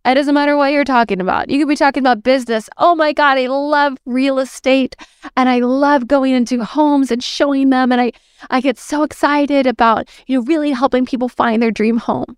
It 0.04 0.16
doesn't 0.16 0.34
matter 0.34 0.54
what 0.54 0.70
you're 0.70 0.84
talking 0.84 1.20
about. 1.20 1.48
You 1.48 1.58
could 1.58 1.68
be 1.68 1.76
talking 1.76 2.02
about 2.02 2.22
business. 2.22 2.68
Oh 2.76 2.94
my 2.94 3.14
God, 3.14 3.38
I 3.38 3.46
love 3.46 3.96
real 4.04 4.38
estate 4.38 4.94
and 5.34 5.48
I 5.48 5.60
love 5.60 6.06
going 6.06 6.34
into 6.34 6.62
homes 6.62 7.10
and 7.10 7.24
showing 7.24 7.70
them. 7.70 7.90
And 7.90 8.00
I, 8.02 8.12
I 8.50 8.60
get 8.60 8.78
so 8.78 9.02
excited 9.02 9.66
about, 9.66 10.10
you 10.26 10.38
know, 10.38 10.44
really 10.44 10.72
helping 10.72 11.06
people 11.06 11.30
find 11.30 11.62
their 11.62 11.70
dream 11.70 11.96
home. 11.96 12.36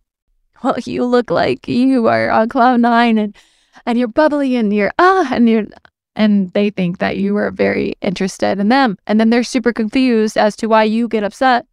Well, 0.62 0.76
you 0.84 1.04
look 1.04 1.28
like 1.28 1.66
you 1.66 2.06
are 2.06 2.30
on 2.30 2.48
cloud 2.50 2.80
nine 2.80 3.18
and, 3.18 3.36
and 3.84 3.98
you're 3.98 4.06
bubbly 4.06 4.54
and 4.54 4.72
you're, 4.72 4.92
ah, 5.00 5.28
and 5.32 5.48
you're, 5.48 5.66
and 6.16 6.50
they 6.54 6.70
think 6.70 6.98
that 6.98 7.18
you 7.18 7.36
are 7.36 7.50
very 7.50 7.94
interested 8.00 8.58
in 8.58 8.68
them. 8.68 8.98
And 9.06 9.20
then 9.20 9.30
they're 9.30 9.44
super 9.44 9.72
confused 9.72 10.36
as 10.36 10.56
to 10.56 10.66
why 10.66 10.84
you 10.84 11.06
get 11.06 11.22
upset 11.22 11.66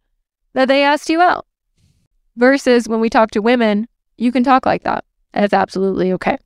that 0.52 0.68
they 0.68 0.84
asked 0.84 1.08
you 1.08 1.20
out. 1.20 1.46
Versus 2.36 2.88
when 2.88 3.00
we 3.00 3.08
talk 3.08 3.30
to 3.32 3.42
women, 3.42 3.88
you 4.18 4.30
can 4.30 4.44
talk 4.44 4.66
like 4.66 4.84
that. 4.84 5.04
It's 5.32 5.54
absolutely 5.54 6.12
okay. 6.12 6.36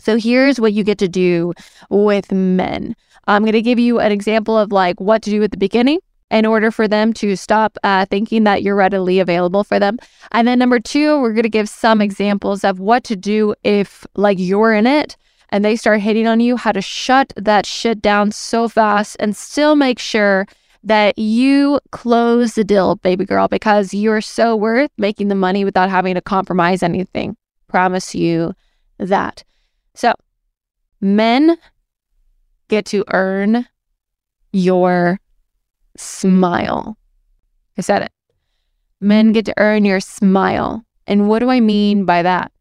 So 0.00 0.18
here's 0.18 0.60
what 0.60 0.72
you 0.72 0.82
get 0.82 0.98
to 0.98 1.08
do 1.08 1.52
with 1.88 2.32
men. 2.32 2.96
I'm 3.28 3.42
going 3.42 3.52
to 3.52 3.62
give 3.62 3.78
you 3.78 4.00
an 4.00 4.12
example 4.12 4.58
of 4.58 4.72
like 4.72 5.00
what 5.00 5.22
to 5.22 5.30
do 5.30 5.42
at 5.42 5.52
the 5.52 5.56
beginning 5.56 6.00
in 6.30 6.46
order 6.46 6.70
for 6.70 6.88
them 6.88 7.12
to 7.12 7.36
stop 7.36 7.76
uh, 7.84 8.06
thinking 8.06 8.44
that 8.44 8.62
you're 8.62 8.76
readily 8.76 9.20
available 9.20 9.62
for 9.62 9.78
them. 9.78 9.98
And 10.32 10.48
then 10.48 10.58
number 10.58 10.80
two, 10.80 11.20
we're 11.20 11.32
going 11.32 11.42
to 11.42 11.48
give 11.48 11.68
some 11.68 12.00
examples 12.00 12.64
of 12.64 12.80
what 12.80 13.04
to 13.04 13.16
do 13.16 13.54
if 13.62 14.06
like 14.14 14.38
you're 14.38 14.72
in 14.72 14.86
it 14.86 15.16
and 15.50 15.64
they 15.64 15.76
start 15.76 16.00
hitting 16.00 16.26
on 16.26 16.40
you, 16.40 16.56
how 16.56 16.72
to 16.72 16.80
shut 16.80 17.32
that 17.36 17.66
shit 17.66 18.00
down 18.00 18.32
so 18.32 18.68
fast 18.68 19.16
and 19.20 19.36
still 19.36 19.76
make 19.76 19.98
sure 19.98 20.46
that 20.82 21.18
you 21.18 21.78
close 21.90 22.54
the 22.54 22.64
deal, 22.64 22.96
baby 22.96 23.24
girl, 23.24 23.48
because 23.48 23.92
you're 23.92 24.22
so 24.22 24.56
worth 24.56 24.90
making 24.96 25.28
the 25.28 25.34
money 25.34 25.64
without 25.64 25.90
having 25.90 26.14
to 26.14 26.22
compromise 26.22 26.82
anything. 26.82 27.36
Promise 27.68 28.14
you 28.14 28.54
that. 28.98 29.44
So, 29.94 30.14
men 31.00 31.58
get 32.68 32.86
to 32.86 33.04
earn 33.12 33.66
your 34.52 35.20
smile. 35.96 36.96
I 37.76 37.82
said 37.82 38.02
it. 38.02 38.12
Men 39.00 39.32
get 39.32 39.44
to 39.46 39.54
earn 39.58 39.84
your 39.84 40.00
smile. 40.00 40.84
And 41.06 41.28
what 41.28 41.40
do 41.40 41.50
I 41.50 41.60
mean 41.60 42.04
by 42.04 42.22
that? 42.22 42.52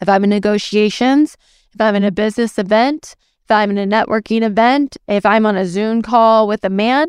If 0.00 0.08
I'm 0.08 0.24
in 0.24 0.30
negotiations, 0.30 1.36
if 1.74 1.80
I'm 1.80 1.96
in 1.96 2.04
a 2.04 2.12
business 2.12 2.58
event, 2.58 3.16
if 3.44 3.50
I'm 3.50 3.70
in 3.70 3.78
a 3.78 3.86
networking 3.86 4.42
event, 4.42 4.96
if 5.08 5.26
I'm 5.26 5.44
on 5.44 5.56
a 5.56 5.66
Zoom 5.66 6.02
call 6.02 6.46
with 6.46 6.64
a 6.64 6.70
man, 6.70 7.08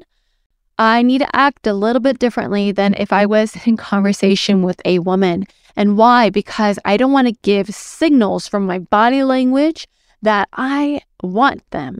I 0.77 1.03
need 1.03 1.19
to 1.19 1.36
act 1.36 1.67
a 1.67 1.74
little 1.74 2.01
bit 2.01 2.19
differently 2.19 2.72
than 2.72 2.95
if 2.95 3.13
I 3.13 3.25
was 3.25 3.55
in 3.65 3.77
conversation 3.77 4.63
with 4.63 4.81
a 4.84 5.00
woman. 5.00 5.45
And 5.75 5.98
why? 5.98 6.29
Because 6.29 6.79
I 6.86 6.98
don't 6.98 7.12
want 7.12 7.27
to 7.27 7.36
give 7.43 7.74
signals 7.74 8.48
from 8.48 8.65
my 8.65 8.79
body 8.79 9.24
language 9.24 9.88
that 10.22 10.50
I 10.53 11.01
want 11.22 11.69
them 11.72 12.00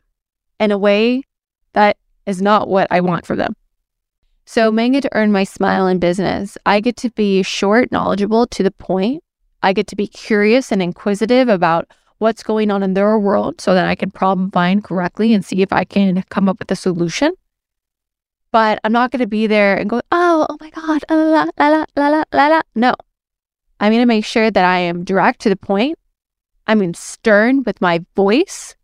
in 0.60 0.72
a 0.72 0.78
way 0.78 1.24
that 1.74 1.98
is 2.26 2.42
not 2.42 2.68
what 2.68 2.88
I 2.90 3.02
want 3.02 3.26
for 3.26 3.36
them. 3.36 3.56
So, 4.48 4.72
men 4.72 4.92
get 4.92 5.02
to 5.02 5.10
earn 5.14 5.32
my 5.32 5.44
smile 5.44 5.88
in 5.88 6.00
business. 6.00 6.58
I 6.66 6.80
get 6.80 6.96
to 6.98 7.10
be 7.12 7.42
short, 7.42 7.92
knowledgeable, 7.92 8.46
to 8.48 8.64
the 8.64 8.72
point. 8.72 9.24
I 9.64 9.74
get 9.74 9.88
to 9.88 9.96
be 9.96 10.08
curious 10.08 10.72
and 10.72 10.82
inquisitive 10.82 11.50
about 11.50 11.90
what's 12.18 12.44
going 12.44 12.72
on 12.72 12.84
in 12.84 12.94
their 12.94 13.18
world 13.20 13.60
so 13.60 13.74
that 13.74 13.86
I 13.86 13.96
can 13.96 14.12
problem 14.12 14.52
find 14.52 14.84
correctly 14.84 15.34
and 15.34 15.44
see 15.44 15.62
if 15.62 15.74
I 15.74 15.84
can 15.84 16.24
come 16.30 16.48
up 16.48 16.60
with 16.60 16.72
a 16.72 16.76
solution. 16.76 17.34
But 18.52 18.80
I'm 18.84 18.94
not 18.94 19.12
going 19.12 19.20
to 19.20 19.28
be 19.28 19.48
there 19.48 19.76
and 19.76 19.90
go, 19.90 20.02
oh, 20.12 20.48
oh 20.50 20.58
my 20.62 20.70
God, 20.70 21.04
la, 21.10 21.16
la, 21.16 21.50
la, 21.58 21.86
la, 21.96 22.08
la, 22.08 22.24
la, 22.32 22.48
la. 22.48 22.62
No, 22.74 22.96
I'm 23.80 23.92
going 23.92 24.02
to 24.02 24.06
make 24.06 24.26
sure 24.26 24.50
that 24.50 24.66
I 24.66 24.80
am 24.80 25.04
direct 25.04 25.42
to 25.42 25.50
the 25.50 25.56
point. 25.56 26.00
I'm 26.68 26.94
stern 26.94 27.64
with 27.64 27.82
my 27.82 28.04
voice. 28.16 28.76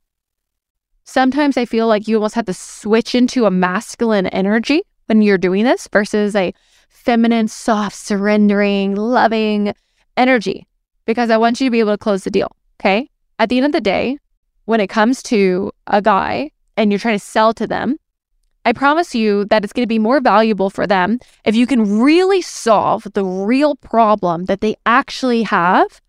Sometimes 1.03 1.57
I 1.57 1.65
feel 1.65 1.87
like 1.87 2.07
you 2.07 2.17
almost 2.17 2.35
have 2.35 2.45
to 2.45 2.53
switch 2.53 3.15
into 3.15 3.45
a 3.45 3.51
masculine 3.51 4.27
energy 4.27 4.83
when 5.07 5.21
you're 5.21 5.37
doing 5.37 5.63
this 5.63 5.87
versus 5.91 6.35
a 6.35 6.53
feminine, 6.89 7.47
soft, 7.47 7.95
surrendering, 7.95 8.95
loving 8.95 9.73
energy 10.15 10.67
because 11.05 11.29
I 11.29 11.37
want 11.37 11.59
you 11.59 11.67
to 11.67 11.71
be 11.71 11.79
able 11.79 11.93
to 11.93 11.97
close 11.97 12.23
the 12.23 12.31
deal. 12.31 12.55
Okay. 12.79 13.09
At 13.41 13.49
the 13.49 13.57
end 13.57 13.65
of 13.65 13.71
the 13.71 13.81
day, 13.81 14.19
when 14.65 14.79
it 14.79 14.85
comes 14.85 15.23
to 15.23 15.71
a 15.87 15.99
guy 15.99 16.51
and 16.77 16.91
you're 16.91 16.99
trying 16.99 17.17
to 17.17 17.25
sell 17.25 17.55
to 17.55 17.65
them, 17.65 17.97
I 18.65 18.71
promise 18.71 19.15
you 19.15 19.45
that 19.45 19.63
it's 19.63 19.73
going 19.73 19.81
to 19.81 19.87
be 19.87 19.97
more 19.97 20.21
valuable 20.21 20.69
for 20.69 20.85
them 20.85 21.17
if 21.43 21.55
you 21.55 21.65
can 21.65 22.01
really 22.01 22.43
solve 22.43 23.07
the 23.15 23.25
real 23.25 23.77
problem 23.77 24.45
that 24.45 24.61
they 24.61 24.75
actually 24.85 25.41
have, 25.41 25.99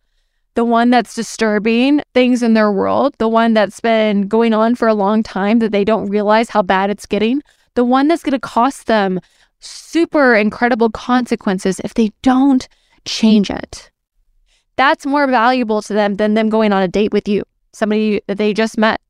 the 0.56 0.64
one 0.66 0.90
that's 0.90 1.14
disturbing 1.14 2.02
things 2.12 2.42
in 2.42 2.52
their 2.52 2.70
world, 2.70 3.14
the 3.16 3.30
one 3.30 3.54
that's 3.54 3.80
been 3.80 4.28
going 4.28 4.52
on 4.52 4.74
for 4.74 4.86
a 4.86 4.92
long 4.92 5.22
time 5.22 5.58
that 5.60 5.72
they 5.72 5.86
don't 5.86 6.10
realize 6.10 6.50
how 6.50 6.60
bad 6.60 6.90
it's 6.90 7.06
getting, 7.06 7.42
the 7.76 7.84
one 7.84 8.08
that's 8.08 8.22
going 8.22 8.32
to 8.32 8.38
cost 8.38 8.86
them 8.86 9.18
super 9.58 10.34
incredible 10.34 10.90
consequences 10.90 11.80
if 11.80 11.94
they 11.94 12.12
don't 12.20 12.68
change 13.06 13.48
it. 13.48 13.90
That's 14.76 15.06
more 15.06 15.26
valuable 15.26 15.82
to 15.82 15.92
them 15.92 16.14
than 16.16 16.34
them 16.34 16.48
going 16.48 16.72
on 16.72 16.82
a 16.82 16.88
date 16.88 17.12
with 17.12 17.28
you, 17.28 17.44
somebody 17.72 18.22
that 18.26 18.38
they 18.38 18.54
just 18.54 18.78
met, 18.78 19.00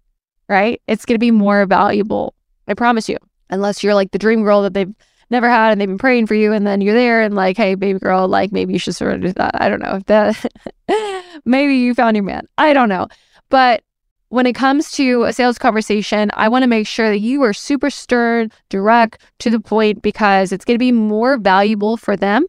right? 0.48 0.80
It's 0.86 1.04
going 1.04 1.14
to 1.14 1.20
be 1.20 1.30
more 1.30 1.66
valuable. 1.66 2.34
I 2.68 2.74
promise 2.74 3.08
you 3.08 3.16
unless 3.50 3.84
you're 3.84 3.94
like 3.94 4.10
the 4.10 4.18
dream 4.18 4.42
girl 4.42 4.62
that 4.62 4.74
they've 4.74 4.92
never 5.30 5.48
had 5.48 5.70
and 5.70 5.80
they've 5.80 5.88
been 5.88 5.98
praying 5.98 6.26
for 6.26 6.34
you 6.34 6.52
and 6.52 6.66
then 6.66 6.80
you're 6.80 6.94
there 6.94 7.22
and 7.22 7.34
like 7.34 7.56
hey 7.56 7.74
baby 7.74 7.98
girl 7.98 8.28
like 8.28 8.52
maybe 8.52 8.72
you 8.72 8.78
should 8.78 8.94
sort 8.94 9.14
of 9.14 9.20
do 9.20 9.32
that 9.32 9.50
i 9.60 9.68
don't 9.68 9.80
know 9.80 9.96
if 9.96 10.04
that 10.04 10.44
maybe 11.44 11.74
you 11.74 11.94
found 11.94 12.16
your 12.16 12.24
man 12.24 12.46
i 12.58 12.72
don't 12.72 12.90
know 12.90 13.08
but 13.48 13.82
when 14.28 14.46
it 14.46 14.54
comes 14.54 14.90
to 14.90 15.24
a 15.24 15.32
sales 15.32 15.58
conversation 15.58 16.30
i 16.34 16.48
want 16.48 16.62
to 16.62 16.68
make 16.68 16.86
sure 16.86 17.08
that 17.08 17.20
you 17.20 17.42
are 17.42 17.54
super 17.54 17.88
stern 17.88 18.50
direct 18.68 19.22
to 19.38 19.48
the 19.48 19.60
point 19.60 20.02
because 20.02 20.52
it's 20.52 20.66
going 20.66 20.74
to 20.74 20.78
be 20.78 20.92
more 20.92 21.38
valuable 21.38 21.96
for 21.96 22.14
them 22.14 22.44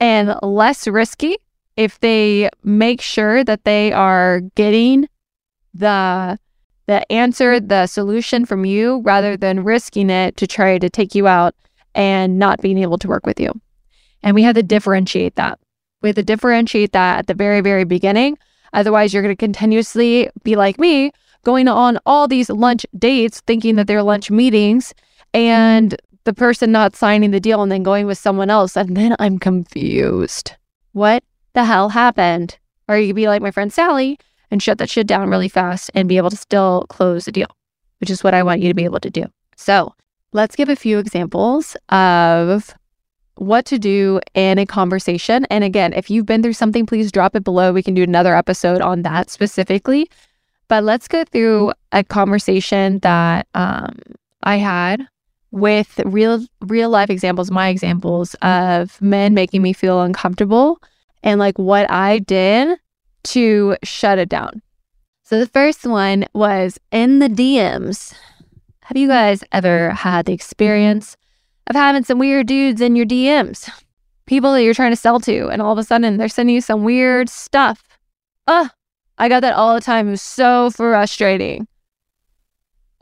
and 0.00 0.34
less 0.42 0.88
risky 0.88 1.36
if 1.78 2.00
they 2.00 2.50
make 2.64 3.00
sure 3.00 3.44
that 3.44 3.62
they 3.62 3.92
are 3.92 4.40
getting 4.56 5.08
the 5.72 6.36
the 6.88 7.12
answer, 7.12 7.60
the 7.60 7.86
solution 7.86 8.44
from 8.46 8.64
you 8.64 9.00
rather 9.04 9.36
than 9.36 9.62
risking 9.62 10.10
it 10.10 10.36
to 10.38 10.46
try 10.46 10.78
to 10.78 10.88
take 10.88 11.14
you 11.14 11.28
out 11.28 11.54
and 11.94 12.38
not 12.38 12.62
being 12.62 12.78
able 12.78 12.98
to 12.98 13.06
work 13.06 13.26
with 13.26 13.38
you. 13.38 13.52
And 14.22 14.34
we 14.34 14.42
have 14.42 14.54
to 14.56 14.62
differentiate 14.62 15.36
that. 15.36 15.60
We 16.02 16.08
have 16.08 16.16
to 16.16 16.22
differentiate 16.22 16.92
that 16.92 17.18
at 17.18 17.26
the 17.26 17.34
very, 17.34 17.60
very 17.60 17.84
beginning. 17.84 18.38
Otherwise, 18.72 19.12
you're 19.12 19.22
going 19.22 19.36
to 19.36 19.38
continuously 19.38 20.30
be 20.44 20.56
like 20.56 20.78
me, 20.78 21.12
going 21.44 21.68
on 21.68 21.98
all 22.06 22.26
these 22.26 22.48
lunch 22.48 22.86
dates, 22.98 23.40
thinking 23.46 23.76
that 23.76 23.86
they're 23.86 24.02
lunch 24.02 24.30
meetings, 24.30 24.94
and 25.34 25.94
the 26.24 26.32
person 26.34 26.72
not 26.72 26.96
signing 26.96 27.30
the 27.30 27.40
deal 27.40 27.62
and 27.62 27.70
then 27.70 27.82
going 27.82 28.06
with 28.06 28.18
someone 28.18 28.50
else. 28.50 28.76
And 28.76 28.96
then 28.96 29.14
I'm 29.18 29.38
confused. 29.38 30.54
What 30.92 31.22
the 31.52 31.64
hell 31.64 31.90
happened? 31.90 32.58
Or 32.88 32.98
you 32.98 33.08
could 33.08 33.16
be 33.16 33.28
like 33.28 33.42
my 33.42 33.50
friend 33.50 33.72
Sally, 33.72 34.18
and 34.50 34.62
shut 34.62 34.78
that 34.78 34.90
shit 34.90 35.06
down 35.06 35.28
really 35.28 35.48
fast 35.48 35.90
and 35.94 36.08
be 36.08 36.16
able 36.16 36.30
to 36.30 36.36
still 36.36 36.86
close 36.88 37.24
the 37.24 37.32
deal, 37.32 37.48
which 38.00 38.10
is 38.10 38.24
what 38.24 38.34
I 38.34 38.42
want 38.42 38.60
you 38.60 38.68
to 38.68 38.74
be 38.74 38.84
able 38.84 39.00
to 39.00 39.10
do. 39.10 39.24
So 39.56 39.94
let's 40.32 40.56
give 40.56 40.68
a 40.68 40.76
few 40.76 40.98
examples 40.98 41.76
of 41.90 42.74
what 43.36 43.64
to 43.66 43.78
do 43.78 44.20
in 44.34 44.58
a 44.58 44.66
conversation. 44.66 45.44
And 45.46 45.64
again, 45.64 45.92
if 45.92 46.10
you've 46.10 46.26
been 46.26 46.42
through 46.42 46.54
something, 46.54 46.86
please 46.86 47.12
drop 47.12 47.36
it 47.36 47.44
below. 47.44 47.72
We 47.72 47.82
can 47.82 47.94
do 47.94 48.02
another 48.02 48.34
episode 48.34 48.80
on 48.80 49.02
that 49.02 49.30
specifically. 49.30 50.10
But 50.66 50.84
let's 50.84 51.08
go 51.08 51.24
through 51.24 51.72
a 51.92 52.04
conversation 52.04 52.98
that 53.00 53.46
um, 53.54 53.96
I 54.42 54.56
had 54.56 55.06
with 55.50 55.98
real 56.04 56.44
real 56.60 56.90
life 56.90 57.08
examples, 57.08 57.50
my 57.50 57.68
examples 57.68 58.34
of 58.42 59.00
men 59.00 59.32
making 59.32 59.62
me 59.62 59.72
feel 59.72 60.02
uncomfortable 60.02 60.82
and 61.22 61.38
like 61.38 61.58
what 61.58 61.90
I 61.90 62.18
did 62.20 62.78
to 63.24 63.76
shut 63.82 64.18
it 64.18 64.28
down. 64.28 64.62
So 65.22 65.38
the 65.38 65.46
first 65.46 65.84
one 65.86 66.24
was 66.32 66.78
in 66.90 67.18
the 67.18 67.28
DMs. 67.28 68.14
Have 68.84 68.96
you 68.96 69.08
guys 69.08 69.44
ever 69.52 69.90
had 69.90 70.26
the 70.26 70.32
experience 70.32 71.16
of 71.66 71.76
having 71.76 72.04
some 72.04 72.18
weird 72.18 72.46
dudes 72.46 72.80
in 72.80 72.96
your 72.96 73.04
DMs? 73.04 73.70
People 74.24 74.52
that 74.52 74.62
you're 74.62 74.74
trying 74.74 74.92
to 74.92 74.96
sell 74.96 75.20
to, 75.20 75.48
and 75.48 75.60
all 75.60 75.72
of 75.72 75.78
a 75.78 75.84
sudden 75.84 76.16
they're 76.16 76.28
sending 76.28 76.54
you 76.54 76.60
some 76.60 76.84
weird 76.84 77.28
stuff. 77.28 77.98
Ugh, 78.46 78.70
I 79.18 79.28
got 79.28 79.40
that 79.40 79.54
all 79.54 79.74
the 79.74 79.80
time. 79.80 80.08
It 80.08 80.12
was 80.12 80.22
so 80.22 80.70
frustrating. 80.70 81.68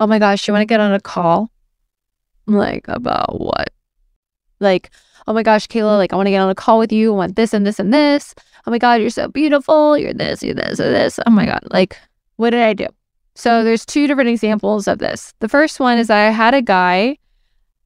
Oh 0.01 0.07
my 0.07 0.19
gosh, 0.19 0.47
you 0.47 0.53
want 0.53 0.63
to 0.63 0.67
get 0.67 0.81
on 0.81 0.93
a 0.93 1.01
call? 1.01 1.51
like, 2.47 2.87
about 2.89 3.41
what? 3.41 3.71
Like, 4.61 4.91
oh 5.27 5.33
my 5.33 5.43
gosh, 5.43 5.67
Kayla, 5.67 5.97
like 5.97 6.13
I 6.13 6.17
want 6.17 6.27
to 6.27 6.31
get 6.31 6.41
on 6.41 6.51
a 6.51 6.55
call 6.55 6.79
with 6.79 6.93
you. 6.93 7.13
I 7.13 7.17
want 7.17 7.37
this 7.37 7.53
and 7.53 7.67
this 7.67 7.79
and 7.79 7.93
this. 7.93 8.35
Oh 8.67 8.71
my 8.71 8.79
God, 8.79 9.01
you're 9.01 9.11
so 9.11 9.29
beautiful. 9.29 9.97
You're 9.97 10.15
this, 10.15 10.43
you're 10.43 10.55
this, 10.55 10.81
or 10.81 10.91
this. 10.91 11.19
Oh 11.27 11.31
my 11.31 11.47
God. 11.47 11.61
Like, 11.71 11.99
what 12.37 12.51
did 12.51 12.63
I 12.63 12.75
do? 12.75 12.87
So 13.35 13.51
mm-hmm. 13.51 13.65
there's 13.65 13.87
two 13.87 14.07
different 14.07 14.31
examples 14.31 14.89
of 14.89 14.99
this. 14.99 15.35
The 15.41 15.49
first 15.49 15.79
one 15.81 15.99
is 15.99 16.09
mm-hmm. 16.09 16.29
I 16.29 16.33
had 16.33 16.55
a 16.55 16.63
guy 16.63 17.19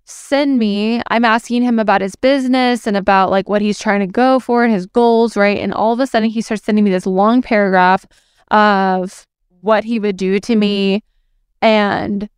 send 0.04 0.58
me, 0.58 1.02
I'm 1.08 1.24
asking 1.24 1.62
him 1.62 1.78
about 1.78 2.00
his 2.00 2.16
business 2.16 2.86
and 2.86 2.96
about 2.96 3.30
like 3.30 3.48
what 3.48 3.62
he's 3.62 3.78
trying 3.78 4.00
to 4.00 4.06
go 4.06 4.40
for 4.40 4.64
and 4.64 4.72
his 4.72 4.86
goals, 4.86 5.36
right? 5.36 5.58
And 5.58 5.72
all 5.72 5.92
of 5.92 6.00
a 6.00 6.06
sudden 6.06 6.28
he 6.28 6.40
starts 6.40 6.64
sending 6.64 6.84
me 6.84 6.90
this 6.90 7.06
long 7.06 7.42
paragraph 7.42 8.06
of 8.50 9.26
what 9.60 9.84
he 9.84 9.98
would 10.00 10.16
do 10.16 10.40
to 10.40 10.56
me 10.56 10.96
mm-hmm. 10.96 11.66
and 11.66 12.28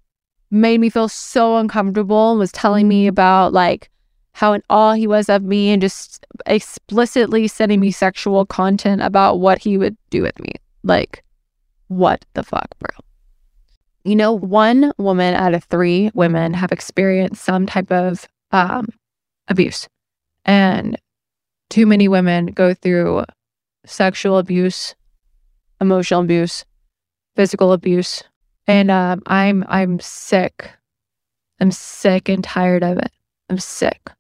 made 0.50 0.80
me 0.80 0.90
feel 0.90 1.08
so 1.08 1.56
uncomfortable 1.56 2.32
and 2.32 2.38
was 2.38 2.52
telling 2.52 2.86
me 2.86 3.06
about 3.06 3.52
like 3.54 3.88
how 4.32 4.52
in 4.52 4.62
awe 4.70 4.94
he 4.94 5.06
was 5.06 5.28
of 5.28 5.42
me 5.42 5.70
and 5.70 5.82
just 5.82 6.24
explicitly 6.46 7.46
sending 7.46 7.80
me 7.80 7.90
sexual 7.90 8.46
content 8.46 9.02
about 9.02 9.40
what 9.40 9.58
he 9.58 9.76
would 9.76 9.96
do 10.10 10.22
with 10.22 10.38
me. 10.40 10.52
Like, 10.82 11.22
what 11.88 12.24
the 12.34 12.42
fuck, 12.42 12.68
bro? 12.78 12.90
You 14.04 14.16
know, 14.16 14.32
one 14.32 14.92
woman 14.98 15.34
out 15.34 15.54
of 15.54 15.64
three 15.64 16.10
women 16.14 16.54
have 16.54 16.72
experienced 16.72 17.44
some 17.44 17.66
type 17.66 17.92
of 17.92 18.26
um, 18.50 18.88
abuse. 19.48 19.88
And 20.44 20.98
too 21.70 21.86
many 21.86 22.08
women 22.08 22.46
go 22.46 22.74
through 22.74 23.24
sexual 23.86 24.38
abuse, 24.38 24.94
emotional 25.80 26.22
abuse, 26.22 26.64
physical 27.36 27.72
abuse. 27.72 28.22
And 28.66 28.90
um, 28.90 29.22
I'm 29.26 29.64
I'm 29.68 30.00
sick. 30.00 30.70
I'm 31.60 31.70
sick 31.70 32.28
and 32.28 32.42
tired 32.42 32.82
of 32.82 32.98
it. 32.98 33.10
I'm 33.48 33.58
sick. 33.58 34.10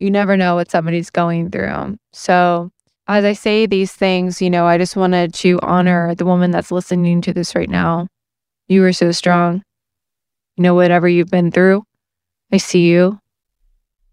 You 0.00 0.10
never 0.10 0.36
know 0.36 0.56
what 0.56 0.70
somebody's 0.70 1.10
going 1.10 1.50
through. 1.50 1.98
So 2.12 2.70
as 3.06 3.24
I 3.24 3.34
say 3.34 3.66
these 3.66 3.92
things, 3.92 4.42
you 4.42 4.50
know, 4.50 4.66
I 4.66 4.78
just 4.78 4.96
wanted 4.96 5.34
to 5.34 5.60
honor 5.62 6.14
the 6.14 6.24
woman 6.24 6.50
that's 6.50 6.72
listening 6.72 7.20
to 7.22 7.32
this 7.32 7.54
right 7.54 7.70
now 7.70 8.08
you 8.70 8.84
are 8.84 8.92
so 8.92 9.10
strong. 9.10 9.64
You 10.56 10.62
know, 10.62 10.76
whatever 10.76 11.08
you've 11.08 11.28
been 11.28 11.50
through, 11.50 11.82
I 12.52 12.58
see 12.58 12.86
you. 12.86 13.18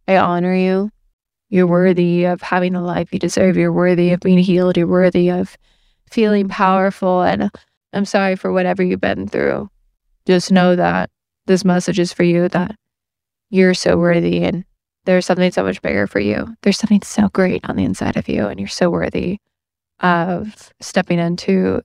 I 0.08 0.17
honor 0.17 0.56
you. 0.56 0.89
You're 1.50 1.67
worthy 1.67 2.25
of 2.25 2.41
having 2.41 2.74
the 2.74 2.82
life 2.82 3.13
you 3.13 3.20
deserve. 3.20 3.56
You're 3.56 3.72
worthy 3.72 4.13
of 4.13 4.20
being 4.20 4.39
healed. 4.39 4.75
You're 4.75 4.88
worthy 4.88 5.29
of 5.29 5.56
feeling 6.10 6.46
mm-hmm. 6.46 6.53
powerful. 6.53 7.22
And 7.22 7.51
I'm 7.94 8.06
sorry 8.06 8.36
for 8.36 8.51
whatever 8.51 8.82
you've 8.82 9.00
been 9.00 9.27
through. 9.27 9.70
Just 10.25 10.51
know 10.51 10.75
that 10.75 11.12
this 11.46 11.63
message 11.63 12.00
is 12.00 12.12
for 12.12 12.24
you 12.24 12.50
that 12.50 12.75
you're 13.51 13.75
so 13.75 13.96
worthy 13.96 14.44
and 14.44 14.65
there's 15.08 15.26
something 15.26 15.52
so 15.52 15.64
much 15.64 15.82
bigger 15.82 16.06
for 16.06 16.20
you. 16.20 16.54
There's 16.62 16.78
something 16.78 17.02
so 17.02 17.30
great 17.30 17.68
on 17.70 17.78
the 17.78 17.86
inside 17.86 18.18
of 18.18 18.28
you, 18.28 18.48
and 18.48 18.60
you're 18.60 18.68
so 18.68 18.90
worthy 18.90 19.40
of 20.02 20.74
stepping 20.82 21.18
into 21.18 21.82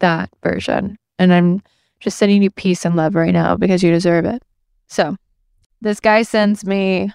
that 0.00 0.28
version. 0.42 0.98
And 1.18 1.32
I'm 1.32 1.62
just 2.00 2.18
sending 2.18 2.42
you 2.42 2.50
peace 2.50 2.84
and 2.84 2.96
love 2.96 3.14
right 3.14 3.32
now 3.32 3.56
because 3.56 3.82
you 3.82 3.90
deserve 3.90 4.26
it. 4.26 4.42
So, 4.88 5.16
this 5.80 6.00
guy 6.00 6.20
sends 6.20 6.66
me 6.66 7.10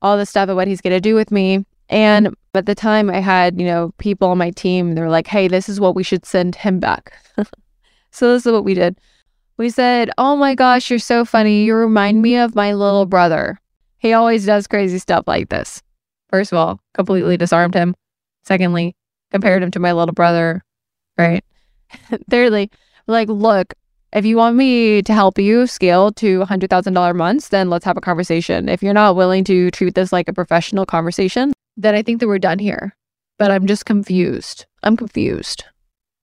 all 0.00 0.16
the 0.16 0.24
stuff 0.24 0.48
of 0.48 0.54
what 0.54 0.68
he's 0.68 0.80
going 0.80 0.94
to 0.94 1.00
do 1.00 1.16
with 1.16 1.32
me. 1.32 1.66
And 1.88 2.36
at 2.54 2.66
the 2.66 2.76
time, 2.76 3.10
I 3.10 3.18
had, 3.18 3.58
you 3.58 3.66
know, 3.66 3.92
people 3.98 4.28
on 4.28 4.38
my 4.38 4.50
team, 4.50 4.94
they're 4.94 5.10
like, 5.10 5.26
hey, 5.26 5.48
this 5.48 5.68
is 5.68 5.80
what 5.80 5.96
we 5.96 6.04
should 6.04 6.24
send 6.24 6.54
him 6.54 6.78
back. 6.78 7.12
so, 8.12 8.32
this 8.32 8.46
is 8.46 8.52
what 8.52 8.64
we 8.64 8.74
did. 8.74 8.96
We 9.56 9.70
said, 9.70 10.12
oh 10.18 10.36
my 10.36 10.54
gosh, 10.54 10.88
you're 10.88 11.00
so 11.00 11.24
funny. 11.24 11.64
You 11.64 11.74
remind 11.74 12.22
me 12.22 12.36
of 12.36 12.54
my 12.54 12.74
little 12.74 13.06
brother. 13.06 13.58
He 13.98 14.12
always 14.12 14.46
does 14.46 14.66
crazy 14.66 14.98
stuff 14.98 15.24
like 15.26 15.48
this. 15.48 15.82
First 16.30 16.52
of 16.52 16.58
all, 16.58 16.80
completely 16.94 17.36
disarmed 17.36 17.74
him. 17.74 17.94
Secondly, 18.44 18.94
compared 19.30 19.62
him 19.62 19.70
to 19.72 19.80
my 19.80 19.92
little 19.92 20.14
brother, 20.14 20.62
right? 21.16 21.44
Thirdly, 22.30 22.70
like, 23.06 23.28
look, 23.28 23.74
if 24.12 24.24
you 24.24 24.36
want 24.36 24.56
me 24.56 25.02
to 25.02 25.12
help 25.12 25.38
you 25.38 25.66
scale 25.66 26.12
to 26.12 26.40
$100,000 26.40 27.16
months, 27.16 27.48
then 27.48 27.68
let's 27.68 27.84
have 27.84 27.96
a 27.96 28.02
conversation. 28.02 28.68
If 28.68 28.82
you're 28.82 28.94
not 28.94 29.16
willing 29.16 29.44
to 29.44 29.70
treat 29.70 29.94
this 29.94 30.12
like 30.12 30.28
a 30.28 30.32
professional 30.32 30.86
conversation, 30.86 31.52
then 31.76 31.94
I 31.94 32.02
think 32.02 32.20
that 32.20 32.28
we're 32.28 32.38
done 32.38 32.58
here. 32.58 32.96
But 33.38 33.50
I'm 33.50 33.66
just 33.66 33.84
confused. 33.84 34.66
I'm 34.82 34.96
confused. 34.96 35.64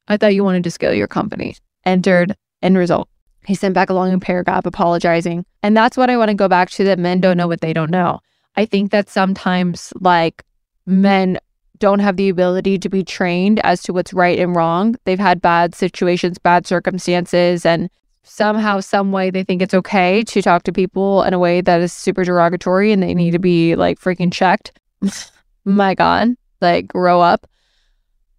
I 0.08 0.18
thought 0.18 0.34
you 0.34 0.44
wanted 0.44 0.64
to 0.64 0.72
scale 0.72 0.94
your 0.94 1.08
company. 1.08 1.58
Entered 1.86 2.36
end 2.62 2.78
result. 2.78 3.08
He 3.46 3.56
sent 3.56 3.74
back 3.74 3.90
a 3.90 3.94
long 3.94 4.20
paragraph 4.20 4.66
apologizing. 4.66 5.46
And 5.64 5.76
that's 5.76 5.98
what 5.98 6.10
I 6.10 6.18
want 6.18 6.30
to 6.30 6.36
go 6.36 6.48
back 6.48 6.70
to 6.72 6.84
that 6.86 7.00
men 7.00 7.22
don't 7.22 7.38
know 7.38 7.48
what 7.48 7.62
they 7.62 7.74
don't 7.74 7.92
know. 7.92 8.20
I 8.56 8.66
think 8.66 8.92
that 8.92 9.10
sometimes 9.10 9.94
like 10.00 10.44
men 10.86 11.38
don't 11.80 12.00
have 12.00 12.18
the 12.18 12.30
ability 12.30 12.80
to 12.80 12.90
be 12.90 13.04
trained 13.04 13.60
as 13.60 13.82
to 13.84 13.94
what's 13.94 14.14
right 14.14 14.40
and 14.40 14.56
wrong. 14.56 14.96
They've 15.04 15.20
had 15.20 15.42
bad 15.42 15.76
situations, 15.76 16.38
bad 16.38 16.66
circumstances, 16.66 17.66
and 17.66 17.90
somehow, 18.24 18.80
some 18.80 19.12
way, 19.12 19.30
they 19.30 19.44
think 19.44 19.62
it's 19.62 19.74
okay 19.74 20.24
to 20.24 20.42
talk 20.42 20.64
to 20.64 20.72
people 20.72 21.24
in 21.24 21.34
a 21.34 21.40
way 21.40 21.62
that 21.62 21.82
is 21.82 21.94
super 21.94 22.24
derogatory 22.24 22.92
and 22.92 23.04
they 23.04 23.14
need 23.14 23.32
to 23.32 23.40
be 23.40 23.76
like 23.76 24.00
freaking 24.00 24.32
checked. 24.32 24.80
My 25.66 25.96
God, 25.96 26.36
like 26.62 26.88
grow 26.88 27.22
up. 27.22 27.48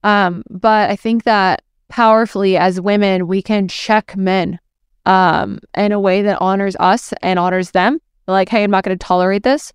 Um, 0.03 0.43
but 0.49 0.91
I 0.91 0.97
think 0.97 1.25
that 1.25 1.63
powerfully 1.89 2.57
as 2.57 2.81
women, 2.81 3.27
we 3.27 3.43
can 3.43 3.69
check 3.69 4.17
men 4.17 4.59
um, 5.07 5.61
in 5.75 5.93
a 5.93 6.01
way 6.01 6.23
that 6.23 6.41
honors 6.41 6.77
us 6.79 7.15
and 7.23 7.39
honors 7.39 7.71
them. 7.71 7.99
Like, 8.27 8.49
hey, 8.49 8.65
I'm 8.65 8.71
not 8.71 8.85
going 8.85 8.99
to 8.99 9.05
tolerate 9.05 9.45
this. 9.45 9.73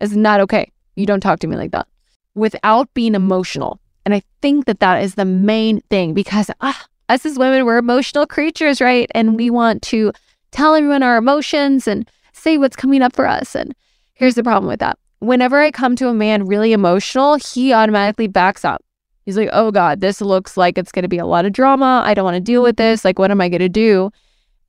It's 0.00 0.14
not 0.14 0.40
okay. 0.40 0.72
You 0.96 1.06
don't 1.06 1.20
talk 1.20 1.38
to 1.40 1.46
me 1.46 1.56
like 1.56 1.70
that 1.72 1.86
without 2.34 2.92
being 2.94 3.14
emotional. 3.14 3.78
And 4.04 4.14
I 4.14 4.22
think 4.40 4.64
that 4.64 4.80
that 4.80 5.02
is 5.02 5.14
the 5.14 5.24
main 5.24 5.80
thing 5.90 6.14
because 6.14 6.50
ah, 6.62 6.86
us 7.08 7.26
as 7.26 7.38
women, 7.38 7.64
we're 7.64 7.76
emotional 7.76 8.26
creatures, 8.26 8.80
right? 8.80 9.10
And 9.14 9.36
we 9.36 9.50
want 9.50 9.82
to 9.82 10.12
tell 10.50 10.74
everyone 10.74 11.02
our 11.02 11.18
emotions 11.18 11.86
and 11.86 12.08
say 12.32 12.56
what's 12.56 12.76
coming 12.76 13.02
up 13.02 13.14
for 13.14 13.26
us. 13.26 13.54
And 13.54 13.74
here's 14.14 14.34
the 14.34 14.42
problem 14.42 14.68
with 14.68 14.80
that. 14.80 14.98
Whenever 15.18 15.60
I 15.60 15.70
come 15.70 15.96
to 15.96 16.08
a 16.08 16.14
man 16.14 16.46
really 16.46 16.72
emotional, 16.72 17.34
he 17.34 17.74
automatically 17.74 18.26
backs 18.26 18.64
up. 18.64 18.82
He's 19.26 19.36
like, 19.36 19.50
oh 19.52 19.70
God, 19.70 20.00
this 20.00 20.22
looks 20.22 20.56
like 20.56 20.78
it's 20.78 20.92
going 20.92 21.02
to 21.02 21.08
be 21.08 21.18
a 21.18 21.26
lot 21.26 21.44
of 21.44 21.52
drama. 21.52 22.02
I 22.04 22.14
don't 22.14 22.24
want 22.24 22.36
to 22.36 22.40
deal 22.40 22.62
with 22.62 22.78
this. 22.78 23.04
Like, 23.04 23.18
what 23.18 23.30
am 23.30 23.40
I 23.40 23.50
going 23.50 23.60
to 23.60 23.68
do? 23.68 24.10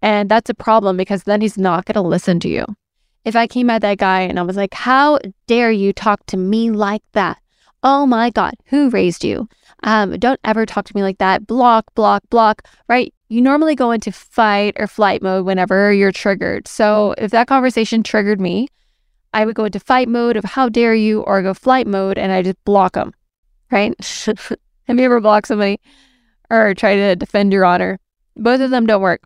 And 0.01 0.29
that's 0.29 0.49
a 0.49 0.55
problem 0.55 0.97
because 0.97 1.23
then 1.23 1.41
he's 1.41 1.57
not 1.57 1.85
going 1.85 1.95
to 1.95 2.01
listen 2.01 2.39
to 2.41 2.49
you. 2.49 2.65
If 3.23 3.35
I 3.35 3.45
came 3.45 3.69
at 3.69 3.81
that 3.83 3.99
guy 3.99 4.21
and 4.21 4.39
I 4.39 4.41
was 4.41 4.57
like, 4.57 4.73
how 4.73 5.19
dare 5.45 5.71
you 5.71 5.93
talk 5.93 6.25
to 6.27 6.37
me 6.37 6.71
like 6.71 7.03
that? 7.13 7.37
Oh 7.83 8.05
my 8.05 8.29
God, 8.29 8.55
who 8.65 8.89
raised 8.89 9.23
you? 9.23 9.47
Um, 9.83 10.17
don't 10.19 10.39
ever 10.43 10.65
talk 10.65 10.85
to 10.85 10.95
me 10.95 11.01
like 11.01 11.17
that. 11.17 11.47
Block, 11.47 11.85
block, 11.95 12.23
block, 12.29 12.67
right? 12.87 13.13
You 13.29 13.41
normally 13.41 13.75
go 13.75 13.91
into 13.91 14.11
fight 14.11 14.75
or 14.79 14.87
flight 14.87 15.21
mode 15.21 15.45
whenever 15.45 15.91
you're 15.91 16.11
triggered. 16.11 16.67
So 16.67 17.15
if 17.17 17.31
that 17.31 17.47
conversation 17.47 18.03
triggered 18.03 18.41
me, 18.41 18.67
I 19.33 19.45
would 19.45 19.55
go 19.55 19.65
into 19.65 19.79
fight 19.79 20.09
mode 20.09 20.35
of 20.35 20.43
how 20.43 20.69
dare 20.69 20.93
you 20.93 21.21
or 21.21 21.41
go 21.41 21.53
flight 21.53 21.87
mode 21.87 22.17
and 22.17 22.31
I 22.31 22.41
just 22.41 22.63
block 22.65 22.93
them, 22.93 23.13
right? 23.71 23.95
Have 24.87 24.99
you 24.99 25.05
ever 25.05 25.21
blocked 25.21 25.47
somebody 25.47 25.79
or 26.49 26.73
try 26.73 26.95
to 26.95 27.15
defend 27.15 27.53
your 27.53 27.65
honor? 27.65 27.99
Both 28.35 28.61
of 28.61 28.71
them 28.71 28.85
don't 28.85 29.01
work. 29.01 29.21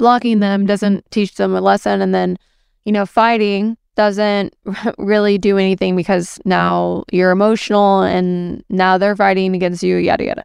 Blocking 0.00 0.40
them 0.40 0.64
doesn't 0.64 1.04
teach 1.10 1.34
them 1.34 1.54
a 1.54 1.60
lesson. 1.60 2.00
And 2.00 2.14
then, 2.14 2.38
you 2.86 2.92
know, 2.92 3.04
fighting 3.04 3.76
doesn't 3.96 4.56
really 4.98 5.36
do 5.36 5.58
anything 5.58 5.94
because 5.94 6.40
now 6.46 7.04
you're 7.12 7.30
emotional 7.30 8.00
and 8.00 8.64
now 8.70 8.96
they're 8.96 9.14
fighting 9.14 9.54
against 9.54 9.82
you, 9.82 9.96
yada, 9.96 10.24
yada. 10.24 10.44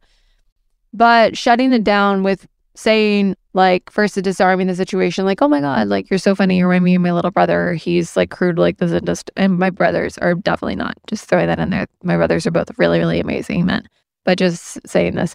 But 0.92 1.38
shutting 1.38 1.72
it 1.72 1.86
down 1.86 2.22
with 2.22 2.46
saying, 2.76 3.38
like, 3.54 3.90
first 3.90 4.22
disarming 4.22 4.68
the 4.68 4.76
situation, 4.76 5.24
like, 5.24 5.42
oh 5.42 5.48
my 5.48 5.62
God, 5.62 5.88
like, 5.88 6.10
you're 6.10 6.20
so 6.20 6.36
funny. 6.36 6.58
You're 6.58 6.78
me 6.82 6.96
and 6.96 7.04
my 7.04 7.14
little 7.14 7.32
brother. 7.32 7.76
He's 7.76 8.18
like 8.18 8.32
crude 8.32 8.60
like 8.60 8.80
this. 8.80 8.92
And, 8.92 9.08
just, 9.08 9.32
and 9.38 9.58
my 9.58 9.70
brothers 9.70 10.18
are 10.18 10.36
definitely 10.36 10.76
not. 10.76 10.98
Just 11.08 11.30
throwing 11.30 11.48
that 11.48 11.60
in 11.60 11.70
there. 11.70 11.88
My 12.04 12.18
brothers 12.18 12.46
are 12.46 12.52
both 12.52 12.78
really, 12.78 13.00
really 13.00 13.22
amazing 13.22 13.66
men. 13.66 13.88
But 14.26 14.38
just 14.38 14.86
saying 14.86 15.16
this, 15.16 15.34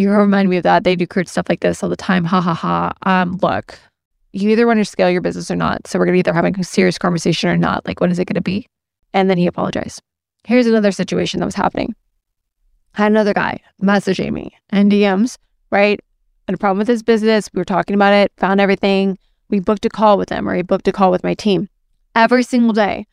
you 0.00 0.10
remind 0.10 0.48
me 0.48 0.56
of 0.56 0.62
that. 0.62 0.84
They 0.84 0.96
do 0.96 1.06
crude 1.06 1.28
stuff 1.28 1.46
like 1.48 1.60
this 1.60 1.82
all 1.82 1.90
the 1.90 1.96
time. 1.96 2.24
Ha 2.24 2.40
ha 2.40 2.54
ha. 2.54 2.92
Um, 3.02 3.38
look, 3.42 3.78
you 4.32 4.48
either 4.48 4.66
want 4.66 4.78
to 4.78 4.84
scale 4.84 5.10
your 5.10 5.20
business 5.20 5.50
or 5.50 5.56
not. 5.56 5.86
So 5.86 5.98
we're 5.98 6.06
going 6.06 6.14
to 6.14 6.20
either 6.20 6.32
having 6.32 6.58
a 6.58 6.64
serious 6.64 6.96
conversation 6.96 7.50
or 7.50 7.56
not. 7.56 7.86
Like, 7.86 8.00
what 8.00 8.10
is 8.10 8.18
it 8.18 8.24
going 8.24 8.36
to 8.36 8.40
be? 8.40 8.66
And 9.12 9.28
then 9.28 9.36
he 9.36 9.46
apologized. 9.46 10.00
Here's 10.44 10.66
another 10.66 10.90
situation 10.90 11.40
that 11.40 11.46
was 11.46 11.54
happening. 11.54 11.94
I 12.94 13.02
had 13.02 13.12
another 13.12 13.34
guy 13.34 13.60
messaging 13.82 14.32
me 14.32 14.56
and 14.70 14.90
DMs, 14.90 15.36
right? 15.70 16.00
Had 16.48 16.54
a 16.54 16.58
problem 16.58 16.78
with 16.78 16.88
his 16.88 17.02
business. 17.02 17.50
We 17.52 17.58
were 17.58 17.64
talking 17.64 17.94
about 17.94 18.14
it, 18.14 18.32
found 18.38 18.60
everything. 18.60 19.18
We 19.50 19.60
booked 19.60 19.84
a 19.84 19.90
call 19.90 20.16
with 20.16 20.30
him 20.30 20.48
or 20.48 20.54
he 20.54 20.62
booked 20.62 20.88
a 20.88 20.92
call 20.92 21.10
with 21.10 21.22
my 21.22 21.34
team 21.34 21.68
every 22.14 22.42
single 22.42 22.72
day. 22.72 23.06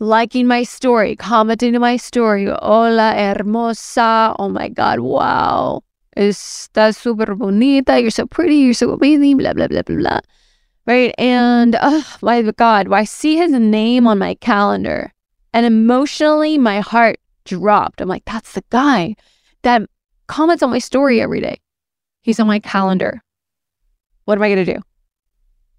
Liking 0.00 0.48
my 0.48 0.64
story, 0.64 1.14
commenting 1.14 1.74
to 1.74 1.78
my 1.78 1.96
story. 1.96 2.46
Hola, 2.46 3.14
hermosa. 3.14 4.34
Oh 4.38 4.48
my 4.48 4.68
God, 4.68 4.98
wow. 4.98 5.82
Estás 6.16 6.96
súper 6.96 7.36
bonita. 7.36 8.00
You're 8.00 8.10
so 8.10 8.26
pretty. 8.26 8.56
You're 8.56 8.74
so 8.74 8.92
amazing. 8.92 9.38
Blah, 9.38 9.54
blah, 9.54 9.68
blah, 9.68 9.82
blah, 9.82 9.96
blah. 9.96 10.20
Right. 10.86 11.14
And 11.18 11.74
mm-hmm. 11.74 12.00
oh 12.00 12.16
my 12.22 12.42
God, 12.42 12.92
I 12.92 13.04
see 13.04 13.36
his 13.36 13.52
name 13.52 14.06
on 14.06 14.18
my 14.18 14.34
calendar. 14.34 15.12
And 15.54 15.66
emotionally, 15.66 16.58
my 16.58 16.80
heart 16.80 17.18
dropped. 17.44 18.00
I'm 18.00 18.08
like, 18.08 18.24
that's 18.24 18.52
the 18.52 18.64
guy 18.70 19.14
that 19.62 19.82
comments 20.26 20.62
on 20.62 20.70
my 20.70 20.78
story 20.78 21.20
every 21.20 21.40
day. 21.40 21.60
He's 22.22 22.40
on 22.40 22.46
my 22.46 22.58
calendar. 22.58 23.22
What 24.24 24.38
am 24.38 24.42
I 24.42 24.48
going 24.54 24.64
to 24.64 24.74
do? 24.74 24.80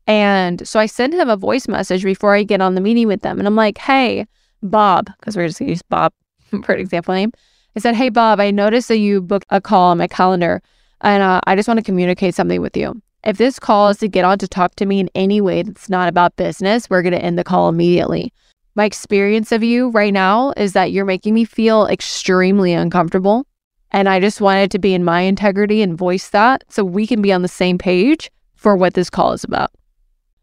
And 0.05 0.67
so 0.67 0.79
I 0.79 0.85
send 0.85 1.13
him 1.13 1.29
a 1.29 1.37
voice 1.37 1.67
message 1.67 2.03
before 2.03 2.35
I 2.35 2.43
get 2.43 2.61
on 2.61 2.75
the 2.75 2.81
meeting 2.81 3.07
with 3.07 3.21
them. 3.21 3.39
And 3.39 3.47
I'm 3.47 3.55
like, 3.55 3.77
hey, 3.77 4.25
Bob, 4.61 5.09
because 5.19 5.37
we're 5.37 5.47
just 5.47 5.59
going 5.59 5.67
to 5.67 5.73
use 5.73 5.81
Bob 5.81 6.13
for 6.63 6.73
an 6.73 6.79
example 6.79 7.13
name. 7.13 7.31
I 7.75 7.79
said, 7.79 7.95
hey, 7.95 8.09
Bob, 8.09 8.39
I 8.39 8.51
noticed 8.51 8.87
that 8.87 8.97
you 8.97 9.21
booked 9.21 9.47
a 9.49 9.59
call 9.59 9.91
on 9.91 9.97
my 9.97 10.07
calendar 10.07 10.61
and 11.01 11.21
uh, 11.21 11.41
I 11.45 11.55
just 11.55 11.67
want 11.67 11.79
to 11.79 11.83
communicate 11.83 12.35
something 12.35 12.61
with 12.61 12.77
you. 12.77 13.01
If 13.23 13.37
this 13.37 13.59
call 13.59 13.89
is 13.89 13.97
to 13.97 14.07
get 14.07 14.25
on 14.25 14.37
to 14.39 14.47
talk 14.47 14.75
to 14.75 14.85
me 14.85 14.99
in 14.99 15.09
any 15.15 15.41
way 15.41 15.63
that's 15.63 15.89
not 15.89 16.09
about 16.09 16.35
business, 16.35 16.89
we're 16.89 17.01
going 17.01 17.13
to 17.13 17.23
end 17.23 17.37
the 17.37 17.43
call 17.43 17.69
immediately. 17.69 18.33
My 18.75 18.85
experience 18.85 19.51
of 19.51 19.63
you 19.63 19.89
right 19.89 20.13
now 20.13 20.53
is 20.57 20.73
that 20.73 20.91
you're 20.91 21.05
making 21.05 21.33
me 21.33 21.45
feel 21.45 21.85
extremely 21.87 22.73
uncomfortable. 22.73 23.45
And 23.91 24.09
I 24.09 24.19
just 24.19 24.41
wanted 24.41 24.71
to 24.71 24.79
be 24.79 24.93
in 24.93 25.03
my 25.03 25.21
integrity 25.21 25.81
and 25.81 25.97
voice 25.97 26.29
that 26.29 26.63
so 26.69 26.83
we 26.83 27.05
can 27.05 27.21
be 27.21 27.31
on 27.31 27.43
the 27.43 27.47
same 27.47 27.77
page 27.77 28.31
for 28.55 28.75
what 28.75 28.95
this 28.95 29.09
call 29.09 29.33
is 29.33 29.43
about. 29.43 29.71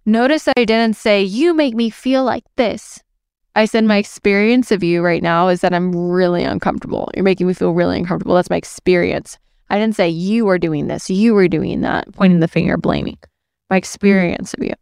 Notice 0.07 0.45
that 0.45 0.55
I 0.57 0.65
didn't 0.65 0.97
say, 0.97 1.23
You 1.23 1.53
make 1.53 1.75
me 1.75 1.91
feel 1.91 2.25
like 2.25 2.45
this. 2.57 3.03
I 3.57 3.65
said, 3.65 3.85
My 3.85 3.97
experience 3.97 4.71
of 4.71 4.83
you 4.83 5.03
right 5.03 5.23
now 5.23 5.49
is 5.49 5.61
that 5.61 5.75
I'm 5.75 5.95
really 5.95 6.45
uncomfortable. 6.45 7.11
You're 7.15 7.25
making 7.25 7.47
me 7.47 7.55
feel 7.55 7.73
really 7.73 7.99
uncomfortable. 7.99 8.35
That's 8.35 8.51
my 8.51 8.57
experience. 8.57 9.39
I 9.69 9.79
didn't 9.79 9.97
say, 9.97 10.09
You 10.09 10.49
are 10.49 10.59
doing 10.59 10.87
this, 10.87 11.11
you 11.11 11.37
are 11.37 11.49
doing 11.49 11.81
that, 11.81 12.13
pointing 12.13 12.41
the 12.41 12.49
finger, 12.49 12.77
blaming. 12.77 13.19
My 13.69 13.77
experience 13.77 14.55
of 14.55 14.65
you. 14.65 14.75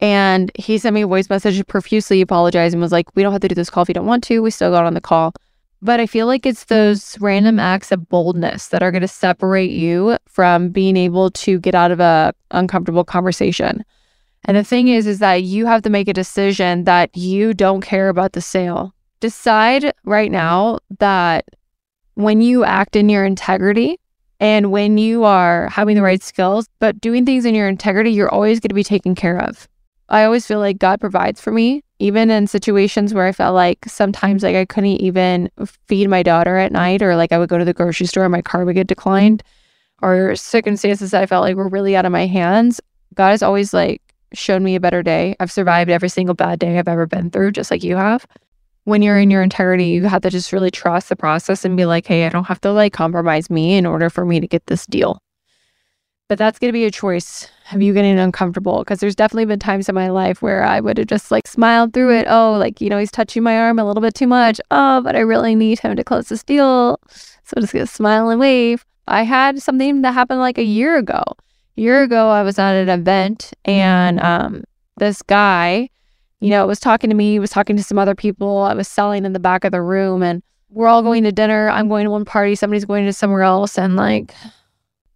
And 0.00 0.50
he 0.54 0.78
sent 0.78 0.94
me 0.94 1.02
a 1.02 1.06
voice 1.06 1.28
message 1.28 1.64
profusely 1.66 2.20
apologizing, 2.20 2.80
was 2.80 2.92
like, 2.92 3.14
We 3.14 3.22
don't 3.22 3.32
have 3.32 3.42
to 3.42 3.48
do 3.48 3.54
this 3.54 3.70
call 3.70 3.82
if 3.82 3.88
you 3.88 3.94
don't 3.94 4.06
want 4.06 4.24
to. 4.24 4.40
We 4.40 4.50
still 4.50 4.70
got 4.70 4.86
on 4.86 4.94
the 4.94 5.00
call. 5.00 5.34
But 5.82 5.98
I 5.98 6.06
feel 6.06 6.26
like 6.26 6.44
it's 6.44 6.64
those 6.64 7.18
random 7.20 7.58
acts 7.58 7.90
of 7.90 8.08
boldness 8.08 8.68
that 8.68 8.82
are 8.82 8.90
going 8.90 9.00
to 9.00 9.08
separate 9.08 9.70
you 9.70 10.18
from 10.26 10.68
being 10.68 10.96
able 10.96 11.30
to 11.30 11.58
get 11.58 11.74
out 11.74 11.90
of 11.90 12.00
a 12.00 12.34
uncomfortable 12.50 13.04
conversation. 13.04 13.82
And 14.44 14.56
the 14.56 14.64
thing 14.64 14.88
is, 14.88 15.06
is 15.06 15.18
that 15.18 15.42
you 15.42 15.66
have 15.66 15.82
to 15.82 15.90
make 15.90 16.08
a 16.08 16.12
decision 16.12 16.84
that 16.84 17.16
you 17.16 17.54
don't 17.54 17.82
care 17.82 18.08
about 18.08 18.32
the 18.32 18.40
sale. 18.40 18.94
Decide 19.20 19.92
right 20.04 20.32
now 20.32 20.78
that 20.98 21.44
when 22.14 22.40
you 22.40 22.64
act 22.64 22.96
in 22.96 23.08
your 23.08 23.24
integrity 23.24 23.98
and 24.40 24.72
when 24.72 24.96
you 24.96 25.24
are 25.24 25.68
having 25.68 25.94
the 25.94 26.02
right 26.02 26.22
skills, 26.22 26.66
but 26.78 27.00
doing 27.00 27.26
things 27.26 27.44
in 27.44 27.54
your 27.54 27.68
integrity, 27.68 28.10
you're 28.10 28.32
always 28.32 28.60
going 28.60 28.70
to 28.70 28.74
be 28.74 28.82
taken 28.82 29.14
care 29.14 29.38
of. 29.38 29.68
I 30.08 30.24
always 30.24 30.46
feel 30.46 30.58
like 30.58 30.78
God 30.78 31.00
provides 31.00 31.40
for 31.40 31.52
me, 31.52 31.84
even 31.98 32.30
in 32.30 32.46
situations 32.46 33.14
where 33.14 33.26
I 33.26 33.32
felt 33.32 33.54
like 33.54 33.78
sometimes 33.86 34.42
like 34.42 34.56
I 34.56 34.64
couldn't 34.64 35.00
even 35.00 35.50
feed 35.86 36.08
my 36.08 36.22
daughter 36.22 36.56
at 36.56 36.72
night, 36.72 37.02
or 37.02 37.14
like 37.14 37.30
I 37.30 37.38
would 37.38 37.50
go 37.50 37.58
to 37.58 37.64
the 37.64 37.74
grocery 37.74 38.06
store 38.06 38.24
and 38.24 38.32
my 38.32 38.42
car 38.42 38.64
would 38.64 38.74
get 38.74 38.86
declined, 38.86 39.42
or 40.02 40.34
circumstances 40.34 41.12
that 41.12 41.22
I 41.22 41.26
felt 41.26 41.44
like 41.44 41.56
were 41.56 41.68
really 41.68 41.94
out 41.94 42.06
of 42.06 42.12
my 42.12 42.26
hands. 42.26 42.80
God 43.14 43.30
has 43.30 43.42
always 43.42 43.72
like 43.72 44.02
shown 44.32 44.62
me 44.62 44.74
a 44.74 44.80
better 44.80 45.02
day. 45.02 45.36
I've 45.40 45.52
survived 45.52 45.90
every 45.90 46.08
single 46.08 46.34
bad 46.34 46.58
day 46.58 46.78
I've 46.78 46.88
ever 46.88 47.06
been 47.06 47.30
through, 47.30 47.52
just 47.52 47.70
like 47.70 47.82
you 47.82 47.96
have. 47.96 48.26
When 48.84 49.02
you're 49.02 49.18
in 49.18 49.30
your 49.30 49.42
integrity, 49.42 49.86
you 49.86 50.04
have 50.04 50.22
to 50.22 50.30
just 50.30 50.52
really 50.52 50.70
trust 50.70 51.08
the 51.08 51.16
process 51.16 51.64
and 51.64 51.76
be 51.76 51.84
like, 51.84 52.06
hey, 52.06 52.26
I 52.26 52.28
don't 52.30 52.46
have 52.46 52.60
to 52.62 52.72
like 52.72 52.92
compromise 52.92 53.50
me 53.50 53.76
in 53.76 53.86
order 53.86 54.10
for 54.10 54.24
me 54.24 54.40
to 54.40 54.48
get 54.48 54.66
this 54.66 54.86
deal. 54.86 55.22
But 56.28 56.38
that's 56.38 56.58
going 56.60 56.68
to 56.68 56.72
be 56.72 56.84
a 56.84 56.92
choice 56.92 57.48
of 57.72 57.82
you 57.82 57.92
getting 57.92 58.18
uncomfortable 58.18 58.78
because 58.78 59.00
there's 59.00 59.16
definitely 59.16 59.46
been 59.46 59.58
times 59.58 59.88
in 59.88 59.96
my 59.96 60.10
life 60.10 60.40
where 60.40 60.62
I 60.62 60.80
would 60.80 60.96
have 60.98 61.08
just 61.08 61.30
like 61.32 61.46
smiled 61.46 61.92
through 61.92 62.16
it. 62.16 62.26
Oh, 62.28 62.52
like, 62.52 62.80
you 62.80 62.88
know, 62.88 62.98
he's 62.98 63.10
touching 63.10 63.42
my 63.42 63.58
arm 63.58 63.80
a 63.80 63.84
little 63.84 64.00
bit 64.00 64.14
too 64.14 64.28
much. 64.28 64.60
Oh, 64.70 65.00
but 65.02 65.16
I 65.16 65.20
really 65.20 65.56
need 65.56 65.80
him 65.80 65.96
to 65.96 66.04
close 66.04 66.28
this 66.28 66.44
deal. 66.44 67.00
So 67.08 67.54
I'm 67.56 67.62
just 67.62 67.72
going 67.72 67.84
to 67.84 67.92
smile 67.92 68.30
and 68.30 68.38
wave. 68.38 68.86
I 69.08 69.24
had 69.24 69.60
something 69.60 70.02
that 70.02 70.14
happened 70.14 70.38
like 70.38 70.56
a 70.56 70.62
year 70.62 70.96
ago. 70.96 71.24
Year 71.76 72.02
ago, 72.02 72.28
I 72.28 72.42
was 72.42 72.58
at 72.58 72.74
an 72.74 72.88
event 72.88 73.52
and 73.64 74.20
um, 74.20 74.64
this 74.96 75.22
guy, 75.22 75.88
you 76.40 76.50
know, 76.50 76.66
was 76.66 76.80
talking 76.80 77.10
to 77.10 77.16
me, 77.16 77.38
was 77.38 77.50
talking 77.50 77.76
to 77.76 77.82
some 77.82 77.98
other 77.98 78.14
people. 78.14 78.58
I 78.58 78.74
was 78.74 78.88
selling 78.88 79.24
in 79.24 79.32
the 79.32 79.40
back 79.40 79.64
of 79.64 79.72
the 79.72 79.82
room 79.82 80.22
and 80.22 80.42
we're 80.68 80.88
all 80.88 81.02
going 81.02 81.24
to 81.24 81.32
dinner. 81.32 81.68
I'm 81.70 81.88
going 81.88 82.04
to 82.04 82.10
one 82.10 82.24
party, 82.24 82.54
somebody's 82.54 82.84
going 82.84 83.06
to 83.06 83.12
somewhere 83.12 83.42
else. 83.42 83.78
And 83.78 83.96
like, 83.96 84.34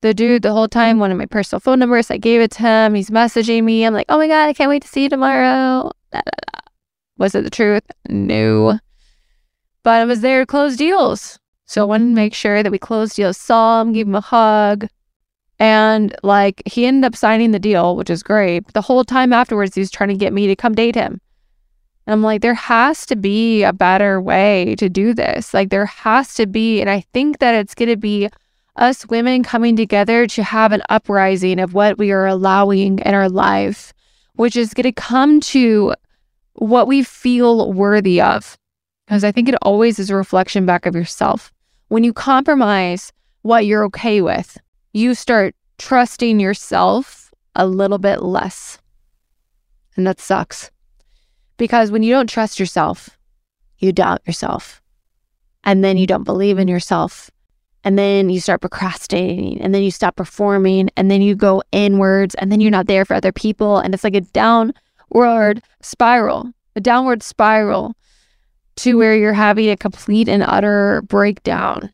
the 0.05 0.13
dude 0.13 0.43
the 0.43 0.53
whole 0.53 0.69
time 0.69 0.99
wanted 0.99 1.15
my 1.15 1.25
personal 1.25 1.61
phone 1.61 1.79
numbers. 1.79 2.11
I 2.11 2.19
gave 2.19 2.43
it 2.43 2.51
to 2.53 2.63
him. 2.63 2.95
He's 2.95 3.09
messaging 3.09 3.65
me. 3.65 3.85
I'm 3.85 3.95
like, 3.95 4.07
oh 4.11 4.19
my 4.19 4.29
God, 4.29 4.49
I 4.49 4.53
can't 4.53 4.69
wait 4.69 4.83
to 4.83 4.89
see 4.89 5.05
you 5.05 5.09
tomorrow. 5.09 5.91
Was 7.17 7.35
it 7.35 7.43
the 7.43 7.51
truth? 7.51 7.85
No. 8.09 8.79
But 9.83 10.03
I 10.03 10.05
was 10.05 10.21
there 10.21 10.41
to 10.41 10.47
close 10.47 10.77
deals. 10.77 11.39
So 11.65 11.81
I 11.81 11.85
wanted 11.85 12.07
to 12.07 12.15
make 12.15 12.35
sure 12.35 12.63
that 12.63 12.71
we 12.71 12.79
closed 12.79 13.17
deals, 13.17 13.39
saw 13.39 13.81
him, 13.81 13.95
gave 13.95 14.07
him 14.07 14.15
a 14.15 14.21
hug. 14.21 14.89
And 15.59 16.15
like 16.23 16.63
he 16.67 16.87
ended 16.87 17.05
up 17.05 17.17
signing 17.17 17.53
the 17.53 17.59
deal, 17.59 17.97
which 17.97 18.11
is 18.11 18.23
great. 18.23 18.61
But 18.61 18.75
the 18.75 18.83
whole 18.83 19.05
time 19.05 19.33
afterwards, 19.33 19.75
he 19.75 19.81
was 19.81 19.91
trying 19.91 20.09
to 20.11 20.17
get 20.17 20.33
me 20.33 20.47
to 20.47 20.57
come 20.57 20.75
date 20.75 20.95
him. 20.95 21.21
And 22.07 22.13
I'm 22.13 22.23
like, 22.23 22.43
there 22.43 22.55
has 22.55 23.07
to 23.07 23.17
be 23.17 23.63
a 23.63 23.73
better 23.73 24.21
way 24.21 24.75
to 24.79 24.89
do 24.89 25.15
this. 25.15 25.55
Like, 25.55 25.71
there 25.71 25.87
has 25.87 26.35
to 26.35 26.47
be. 26.47 26.81
And 26.81 26.91
I 26.91 27.01
think 27.01 27.39
that 27.39 27.55
it's 27.55 27.75
going 27.75 27.89
to 27.89 27.97
be 27.97 28.29
us 28.77 29.07
women 29.09 29.43
coming 29.43 29.77
together 29.77 30.27
to 30.27 30.43
have 30.43 30.73
an 30.73 30.83
uprising 30.91 31.61
of 31.61 31.75
what 31.75 31.97
we 31.97 32.11
are 32.11 32.27
allowing 32.27 32.99
in 32.99 33.15
our 33.15 33.29
life, 33.29 33.95
which 34.35 34.57
is 34.57 34.75
going 34.75 34.85
to 34.85 34.93
come 34.93 35.41
to 35.41 35.95
what 36.55 36.87
we 36.87 37.03
feel 37.03 37.73
worthy 37.73 38.21
of. 38.21 38.59
Because 39.07 39.25
I 39.25 39.33
think 39.33 39.49
it 39.49 39.55
always 39.63 39.99
is 39.99 40.11
a 40.11 40.17
reflection 40.17 40.67
back 40.67 40.87
of 40.87 40.95
yourself. 40.95 41.53
When 41.89 42.05
you 42.05 42.13
compromise 42.13 43.13
what 43.43 43.67
you're 43.67 43.85
okay 43.85 44.21
with, 44.21 44.59
you 44.95 45.15
start 45.15 45.55
trusting 45.77 46.41
yourself 46.41 47.31
a 47.55 47.67
little 47.67 47.99
bit 47.99 48.23
less. 48.23 48.79
And 49.97 50.07
that 50.07 50.21
sucks. 50.21 50.71
Because 51.57 51.91
when 51.91 52.03
you 52.03 52.13
don't 52.13 52.31
trust 52.31 52.59
yourself, 52.59 53.11
you 53.79 53.93
doubt 53.93 54.23
yourself. 54.27 54.81
And 55.65 55.85
then 55.85 55.97
you 55.97 56.07
don't 56.07 56.25
believe 56.25 56.59
in 56.59 56.69
yourself. 56.69 57.31
And 57.85 57.99
then 57.99 58.31
you 58.31 58.41
start 58.41 58.61
procrastinating. 58.61 59.61
And 59.61 59.75
then 59.75 59.83
you 59.83 59.91
stop 59.91 60.17
performing. 60.17 60.89
And 60.97 61.11
then 61.11 61.21
you 61.21 61.35
go 61.35 61.63
inwards. 61.73 62.35
And 62.37 62.51
then 62.51 62.61
you're 62.61 62.71
not 62.71 62.87
there 62.87 63.05
for 63.05 63.15
other 63.15 63.33
people. 63.33 63.79
And 63.79 63.93
it's 63.93 64.05
like 64.05 64.17
a 64.17 64.23
downward 64.23 65.63
spiral 65.83 66.55
a 66.77 66.81
downward 66.81 67.23
spiral 67.23 67.95
to 68.77 68.99
where 68.99 69.17
you're 69.17 69.33
having 69.33 69.71
a 69.71 69.77
complete 69.77 70.29
and 70.29 70.43
utter 70.43 71.03
breakdown. 71.03 71.91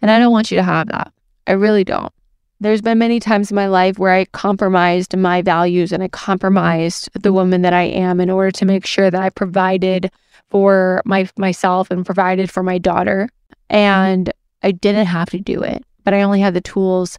And 0.00 0.10
i 0.10 0.18
don't 0.18 0.32
want 0.32 0.50
you 0.50 0.56
to 0.56 0.62
have 0.62 0.88
that. 0.88 1.12
I 1.46 1.52
really 1.52 1.84
don't 1.84 2.12
there's 2.60 2.82
been 2.82 2.98
many 2.98 3.18
times 3.18 3.50
in 3.50 3.54
my 3.54 3.66
life 3.66 3.98
where 3.98 4.12
i 4.12 4.24
compromised 4.26 5.16
my 5.16 5.42
values 5.42 5.92
and 5.92 6.02
i 6.02 6.08
compromised 6.08 7.10
the 7.14 7.20
mm-hmm. 7.20 7.34
woman 7.34 7.62
that 7.62 7.72
i 7.72 7.82
am 7.82 8.20
in 8.20 8.30
order 8.30 8.50
to 8.50 8.64
make 8.64 8.86
sure 8.86 9.10
that 9.10 9.22
i 9.22 9.30
provided 9.30 10.10
for 10.50 11.00
my 11.04 11.28
myself 11.36 11.90
and 11.90 12.04
provided 12.04 12.50
for 12.50 12.62
my 12.62 12.78
daughter. 12.78 13.28
Mm-hmm. 13.70 13.76
And 13.76 14.32
I 14.62 14.72
didn't 14.72 15.06
have 15.06 15.30
to 15.30 15.38
do 15.38 15.62
it, 15.62 15.84
but 16.04 16.12
I 16.12 16.22
only 16.22 16.40
had 16.40 16.54
the 16.54 16.60
tools 16.60 17.18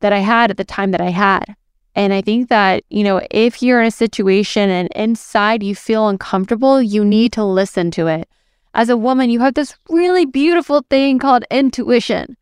that 0.00 0.12
I 0.12 0.18
had 0.18 0.50
at 0.50 0.56
the 0.56 0.64
time 0.64 0.92
that 0.92 1.00
I 1.00 1.10
had. 1.10 1.56
And 1.96 2.12
I 2.12 2.20
think 2.20 2.48
that, 2.50 2.84
you 2.90 3.02
know, 3.02 3.20
if 3.32 3.60
you're 3.60 3.80
in 3.80 3.88
a 3.88 3.90
situation 3.90 4.70
and 4.70 4.88
inside 4.94 5.64
you 5.64 5.74
feel 5.74 6.08
uncomfortable, 6.08 6.80
you 6.80 7.00
mm-hmm. 7.00 7.10
need 7.10 7.32
to 7.32 7.44
listen 7.44 7.90
to 7.92 8.06
it. 8.06 8.28
As 8.74 8.90
a 8.90 8.96
woman, 8.96 9.30
you 9.30 9.40
have 9.40 9.54
this 9.54 9.74
really 9.88 10.24
beautiful 10.24 10.84
thing 10.90 11.18
called 11.18 11.44
intuition, 11.50 12.36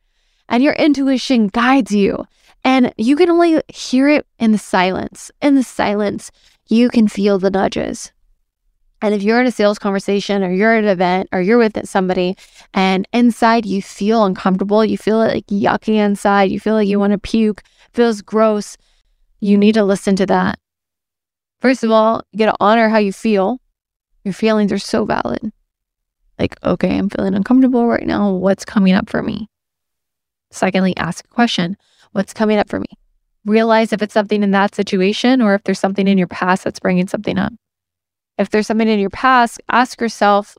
and 0.48 0.62
your 0.62 0.74
intuition 0.74 1.48
guides 1.48 1.92
you. 1.92 2.24
And 2.64 2.92
you 2.96 3.16
can 3.16 3.30
only 3.30 3.62
hear 3.68 4.08
it 4.08 4.26
in 4.38 4.52
the 4.52 4.58
silence. 4.58 5.30
In 5.40 5.54
the 5.54 5.62
silence, 5.62 6.30
you 6.68 6.88
can 6.88 7.08
feel 7.08 7.38
the 7.38 7.50
nudges. 7.50 8.12
And 9.02 9.14
if 9.14 9.22
you're 9.22 9.40
in 9.40 9.46
a 9.46 9.52
sales 9.52 9.78
conversation 9.78 10.42
or 10.42 10.50
you're 10.50 10.74
at 10.74 10.84
an 10.84 10.90
event 10.90 11.28
or 11.30 11.40
you're 11.40 11.58
with 11.58 11.86
somebody 11.86 12.36
and 12.72 13.06
inside 13.12 13.66
you 13.66 13.82
feel 13.82 14.24
uncomfortable, 14.24 14.84
you 14.84 14.96
feel 14.96 15.18
like 15.18 15.46
yucky 15.46 15.94
inside, 15.94 16.50
you 16.50 16.58
feel 16.58 16.74
like 16.74 16.88
you 16.88 16.98
want 16.98 17.12
to 17.12 17.18
puke, 17.18 17.62
feels 17.92 18.22
gross, 18.22 18.76
you 19.40 19.58
need 19.58 19.74
to 19.74 19.84
listen 19.84 20.16
to 20.16 20.26
that. 20.26 20.58
First 21.60 21.84
of 21.84 21.90
all, 21.90 22.22
you 22.32 22.38
got 22.38 22.52
to 22.52 22.56
honor 22.58 22.88
how 22.88 22.98
you 22.98 23.12
feel. 23.12 23.60
Your 24.24 24.34
feelings 24.34 24.72
are 24.72 24.78
so 24.78 25.04
valid. 25.04 25.52
Like, 26.38 26.56
okay, 26.64 26.98
I'm 26.98 27.08
feeling 27.08 27.34
uncomfortable 27.34 27.86
right 27.86 28.06
now. 28.06 28.32
What's 28.32 28.64
coming 28.64 28.94
up 28.94 29.08
for 29.08 29.22
me? 29.22 29.48
Secondly, 30.50 30.96
ask 30.96 31.24
a 31.24 31.28
question 31.28 31.76
What's 32.12 32.32
coming 32.32 32.58
up 32.58 32.68
for 32.68 32.80
me? 32.80 32.86
Realize 33.44 33.92
if 33.92 34.00
it's 34.00 34.14
something 34.14 34.42
in 34.42 34.52
that 34.52 34.74
situation 34.74 35.42
or 35.42 35.54
if 35.54 35.62
there's 35.64 35.78
something 35.78 36.08
in 36.08 36.18
your 36.18 36.26
past 36.26 36.64
that's 36.64 36.80
bringing 36.80 37.06
something 37.06 37.38
up. 37.38 37.52
If 38.38 38.50
there's 38.50 38.66
something 38.66 38.88
in 38.88 38.98
your 38.98 39.10
past, 39.10 39.60
ask 39.70 40.00
yourself, 40.00 40.56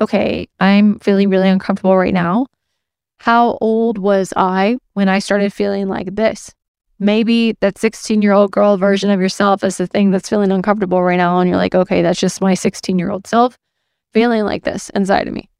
okay, 0.00 0.48
I'm 0.60 0.98
feeling 1.00 1.28
really 1.28 1.48
uncomfortable 1.48 1.96
right 1.96 2.14
now. 2.14 2.46
How 3.18 3.58
old 3.60 3.98
was 3.98 4.32
I 4.36 4.76
when 4.92 5.08
I 5.08 5.18
started 5.18 5.52
feeling 5.52 5.88
like 5.88 6.14
this? 6.14 6.54
Maybe 6.98 7.56
that 7.60 7.78
16 7.78 8.22
year 8.22 8.32
old 8.32 8.52
girl 8.52 8.76
version 8.76 9.10
of 9.10 9.20
yourself 9.20 9.62
is 9.64 9.76
the 9.76 9.86
thing 9.86 10.10
that's 10.10 10.28
feeling 10.28 10.52
uncomfortable 10.52 11.02
right 11.02 11.16
now. 11.16 11.40
And 11.40 11.48
you're 11.48 11.58
like, 11.58 11.74
okay, 11.74 12.00
that's 12.02 12.20
just 12.20 12.40
my 12.40 12.54
16 12.54 12.98
year 12.98 13.10
old 13.10 13.26
self 13.26 13.58
feeling 14.12 14.44
like 14.44 14.64
this 14.64 14.88
inside 14.90 15.28
of 15.28 15.34
me. 15.34 15.50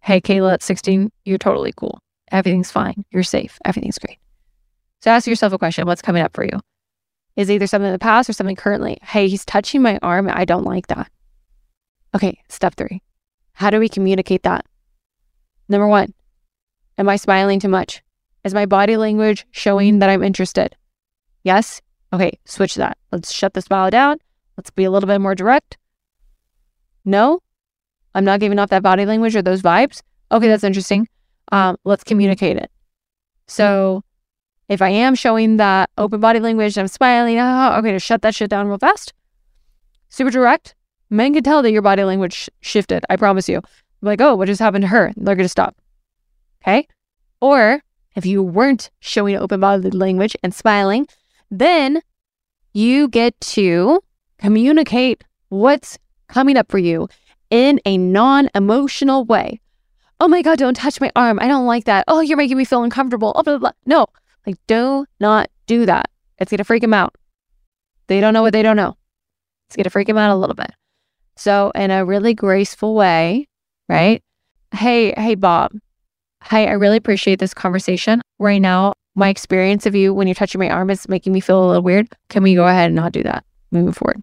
Hey, 0.00 0.20
Kayla, 0.20 0.54
at 0.54 0.62
16, 0.62 1.10
you're 1.24 1.38
totally 1.38 1.72
cool. 1.76 1.98
Everything's 2.30 2.70
fine. 2.70 3.04
You're 3.10 3.22
safe. 3.22 3.58
Everything's 3.64 3.98
great. 3.98 4.18
So 5.00 5.10
ask 5.10 5.26
yourself 5.26 5.52
a 5.52 5.58
question 5.58 5.86
what's 5.86 6.02
coming 6.02 6.22
up 6.22 6.34
for 6.34 6.44
you? 6.44 6.60
is 7.38 7.52
either 7.52 7.68
something 7.68 7.86
in 7.86 7.92
the 7.92 8.00
past 8.00 8.28
or 8.28 8.32
something 8.32 8.56
currently. 8.56 8.98
Hey, 9.00 9.28
he's 9.28 9.44
touching 9.44 9.80
my 9.80 9.96
arm. 10.02 10.28
I 10.28 10.44
don't 10.44 10.64
like 10.64 10.88
that. 10.88 11.08
Okay, 12.12 12.42
step 12.48 12.74
three. 12.74 13.00
How 13.52 13.70
do 13.70 13.78
we 13.78 13.88
communicate 13.88 14.42
that? 14.42 14.66
Number 15.68 15.86
one, 15.86 16.12
am 16.98 17.08
I 17.08 17.14
smiling 17.14 17.60
too 17.60 17.68
much? 17.68 18.02
Is 18.42 18.54
my 18.54 18.66
body 18.66 18.96
language 18.96 19.46
showing 19.52 20.00
that 20.00 20.10
I'm 20.10 20.24
interested? 20.24 20.74
Yes? 21.44 21.80
Okay, 22.12 22.32
switch 22.44 22.74
that. 22.74 22.98
Let's 23.12 23.30
shut 23.30 23.54
the 23.54 23.62
smile 23.62 23.90
down. 23.90 24.16
Let's 24.56 24.70
be 24.70 24.82
a 24.82 24.90
little 24.90 25.06
bit 25.06 25.20
more 25.20 25.36
direct. 25.36 25.78
No? 27.04 27.38
I'm 28.16 28.24
not 28.24 28.40
giving 28.40 28.58
off 28.58 28.70
that 28.70 28.82
body 28.82 29.06
language 29.06 29.36
or 29.36 29.42
those 29.42 29.62
vibes. 29.62 30.02
Okay, 30.32 30.48
that's 30.48 30.64
interesting. 30.64 31.06
Um, 31.50 31.76
let's 31.84 32.04
communicate 32.04 32.56
it. 32.56 32.70
So 33.46 34.02
if 34.68 34.82
I 34.82 34.90
am 34.90 35.14
showing 35.14 35.56
that 35.56 35.90
open 35.96 36.20
body 36.20 36.40
language, 36.40 36.76
I'm 36.76 36.88
smiling, 36.88 37.38
oh, 37.38 37.76
okay, 37.78 37.92
to 37.92 37.98
shut 37.98 38.22
that 38.22 38.34
shit 38.34 38.50
down 38.50 38.68
real 38.68 38.78
fast. 38.78 39.14
Super 40.10 40.30
direct. 40.30 40.74
Men 41.10 41.32
can 41.32 41.42
tell 41.42 41.62
that 41.62 41.72
your 41.72 41.82
body 41.82 42.04
language 42.04 42.34
sh- 42.34 42.48
shifted. 42.60 43.04
I 43.08 43.16
promise 43.16 43.48
you. 43.48 43.62
Like, 44.02 44.20
oh, 44.20 44.34
what 44.36 44.46
just 44.46 44.60
happened 44.60 44.82
to 44.82 44.88
her? 44.88 45.12
They're 45.16 45.34
going 45.34 45.44
to 45.44 45.48
stop. 45.48 45.76
Okay. 46.62 46.86
Or 47.40 47.82
if 48.14 48.26
you 48.26 48.42
weren't 48.42 48.90
showing 49.00 49.36
open 49.36 49.60
body 49.60 49.90
language 49.90 50.36
and 50.42 50.54
smiling, 50.54 51.08
then 51.50 52.02
you 52.74 53.08
get 53.08 53.40
to 53.40 54.00
communicate 54.38 55.24
what's 55.48 55.98
coming 56.28 56.56
up 56.56 56.70
for 56.70 56.78
you 56.78 57.08
in 57.50 57.80
a 57.86 57.96
non 57.96 58.50
emotional 58.54 59.24
way. 59.24 59.60
Oh 60.20 60.28
my 60.28 60.42
God, 60.42 60.58
don't 60.58 60.74
touch 60.74 61.00
my 61.00 61.12
arm. 61.14 61.38
I 61.40 61.46
don't 61.46 61.66
like 61.66 61.84
that. 61.84 62.04
Oh, 62.08 62.20
you're 62.20 62.36
making 62.36 62.56
me 62.56 62.64
feel 62.64 62.82
uncomfortable. 62.82 63.32
Oh, 63.36 63.42
blah, 63.42 63.58
blah, 63.58 63.70
blah. 63.70 63.72
No, 63.86 64.06
like, 64.46 64.56
do 64.66 65.06
not 65.20 65.48
do 65.66 65.86
that. 65.86 66.10
It's 66.38 66.50
going 66.50 66.58
to 66.58 66.64
freak 66.64 66.82
them 66.82 66.94
out. 66.94 67.14
They 68.08 68.20
don't 68.20 68.34
know 68.34 68.42
what 68.42 68.52
they 68.52 68.62
don't 68.62 68.76
know. 68.76 68.96
It's 69.68 69.76
going 69.76 69.84
to 69.84 69.90
freak 69.90 70.06
them 70.06 70.18
out 70.18 70.30
a 70.30 70.36
little 70.36 70.54
bit. 70.54 70.72
So, 71.36 71.70
in 71.74 71.90
a 71.90 72.04
really 72.04 72.34
graceful 72.34 72.94
way, 72.94 73.46
right? 73.88 74.22
Hey, 74.74 75.14
hey, 75.16 75.34
Bob. 75.34 75.72
Hi, 76.42 76.66
I 76.66 76.72
really 76.72 76.96
appreciate 76.96 77.38
this 77.38 77.54
conversation. 77.54 78.20
Right 78.38 78.62
now, 78.62 78.94
my 79.14 79.28
experience 79.28 79.86
of 79.86 79.94
you 79.94 80.14
when 80.14 80.26
you're 80.26 80.34
touching 80.34 80.58
my 80.60 80.70
arm 80.70 80.90
is 80.90 81.08
making 81.08 81.32
me 81.32 81.40
feel 81.40 81.64
a 81.64 81.66
little 81.66 81.82
weird. 81.82 82.08
Can 82.28 82.42
we 82.42 82.54
go 82.54 82.66
ahead 82.66 82.86
and 82.86 82.96
not 82.96 83.12
do 83.12 83.22
that 83.22 83.44
moving 83.70 83.92
forward? 83.92 84.22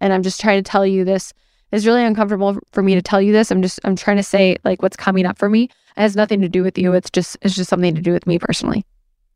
And 0.00 0.12
I'm 0.12 0.22
just 0.22 0.40
trying 0.40 0.62
to 0.62 0.70
tell 0.70 0.86
you 0.86 1.04
this. 1.04 1.32
It's 1.72 1.86
really 1.86 2.04
uncomfortable 2.04 2.58
for 2.72 2.82
me 2.82 2.94
to 2.94 3.02
tell 3.02 3.20
you 3.20 3.32
this. 3.32 3.50
I'm 3.50 3.62
just 3.62 3.80
I'm 3.84 3.96
trying 3.96 4.18
to 4.18 4.22
say 4.22 4.56
like 4.62 4.82
what's 4.82 4.96
coming 4.96 5.26
up 5.26 5.38
for 5.38 5.48
me. 5.48 5.64
It 5.64 6.00
has 6.00 6.14
nothing 6.14 6.40
to 6.42 6.48
do 6.48 6.62
with 6.62 6.78
you. 6.78 6.92
It's 6.92 7.10
just 7.10 7.36
it's 7.42 7.56
just 7.56 7.70
something 7.70 7.94
to 7.94 8.02
do 8.02 8.12
with 8.12 8.26
me 8.26 8.38
personally. 8.38 8.84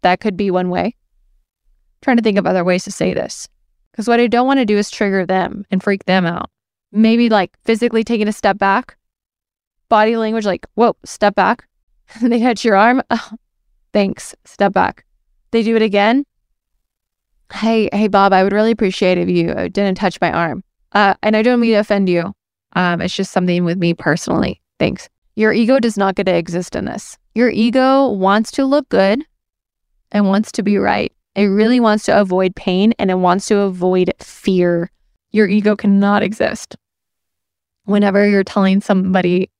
That 0.02 0.20
could 0.20 0.36
be 0.36 0.50
one 0.50 0.68
way. 0.68 0.84
I'm 0.84 2.02
trying 2.02 2.16
to 2.18 2.22
think 2.22 2.38
of 2.38 2.46
other 2.46 2.62
ways 2.64 2.84
to 2.84 2.92
say 2.92 3.14
this. 3.14 3.48
Because 3.90 4.08
what 4.08 4.20
I 4.20 4.26
don't 4.26 4.46
want 4.46 4.60
to 4.60 4.66
do 4.66 4.76
is 4.76 4.90
trigger 4.90 5.24
them 5.24 5.64
and 5.70 5.82
freak 5.82 6.04
them 6.04 6.26
out. 6.26 6.50
Maybe 6.92 7.30
like 7.30 7.56
physically 7.64 8.04
taking 8.04 8.28
a 8.28 8.32
step 8.32 8.58
back, 8.58 8.96
body 9.88 10.18
language, 10.18 10.44
like, 10.44 10.66
whoa, 10.74 10.94
step 11.04 11.34
back. 11.34 11.66
they 12.20 12.40
touch 12.40 12.64
your 12.64 12.76
arm. 12.76 13.02
Oh, 13.10 13.30
thanks. 13.94 14.34
Step 14.44 14.74
back. 14.74 15.06
They 15.52 15.62
do 15.62 15.74
it 15.74 15.80
again. 15.80 16.26
Hey, 17.50 17.88
hey, 17.92 18.08
Bob, 18.08 18.34
I 18.34 18.42
would 18.42 18.52
really 18.52 18.72
appreciate 18.72 19.16
if 19.16 19.30
you 19.30 19.52
uh, 19.52 19.68
didn't 19.68 19.94
touch 19.94 20.20
my 20.20 20.30
arm. 20.30 20.62
Uh, 20.92 21.14
and 21.22 21.36
I 21.36 21.42
don't 21.42 21.60
mean 21.60 21.72
to 21.72 21.80
offend 21.80 22.08
you. 22.08 22.34
Um, 22.74 23.00
it's 23.00 23.14
just 23.14 23.32
something 23.32 23.64
with 23.64 23.78
me 23.78 23.94
personally. 23.94 24.60
Thanks. 24.78 25.08
Your 25.34 25.52
ego 25.52 25.78
does 25.78 25.96
not 25.96 26.14
get 26.14 26.24
to 26.24 26.34
exist 26.34 26.74
in 26.74 26.86
this. 26.86 27.18
Your 27.34 27.50
ego 27.50 28.08
wants 28.08 28.50
to 28.52 28.64
look 28.64 28.88
good 28.88 29.22
and 30.12 30.28
wants 30.28 30.52
to 30.52 30.62
be 30.62 30.78
right. 30.78 31.12
It 31.34 31.46
really 31.46 31.80
wants 31.80 32.04
to 32.04 32.18
avoid 32.18 32.56
pain 32.56 32.94
and 32.98 33.10
it 33.10 33.18
wants 33.18 33.46
to 33.48 33.58
avoid 33.58 34.12
fear. 34.18 34.90
Your 35.32 35.46
ego 35.46 35.76
cannot 35.76 36.22
exist 36.22 36.76
whenever 37.84 38.26
you're 38.26 38.44
telling 38.44 38.80
somebody 38.80 39.50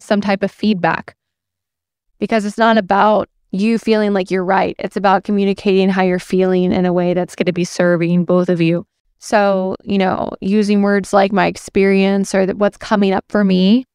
some 0.00 0.20
type 0.20 0.42
of 0.42 0.50
feedback 0.50 1.16
because 2.18 2.44
it's 2.44 2.58
not 2.58 2.78
about 2.78 3.28
you 3.50 3.78
feeling 3.78 4.14
like 4.14 4.30
you're 4.30 4.44
right. 4.44 4.74
It's 4.78 4.96
about 4.96 5.24
communicating 5.24 5.90
how 5.90 6.02
you're 6.02 6.18
feeling 6.18 6.72
in 6.72 6.86
a 6.86 6.92
way 6.92 7.14
that's 7.14 7.36
going 7.36 7.46
to 7.46 7.52
be 7.52 7.64
serving 7.64 8.24
both 8.24 8.48
of 8.48 8.60
you. 8.60 8.86
So, 9.22 9.76
you 9.84 9.98
know, 9.98 10.30
using 10.40 10.82
words 10.82 11.12
like 11.12 11.32
my 11.32 11.46
experience 11.46 12.34
or 12.34 12.46
what's 12.48 12.76
coming 12.76 13.12
up 13.12 13.24
for 13.28 13.44
me, 13.44 13.86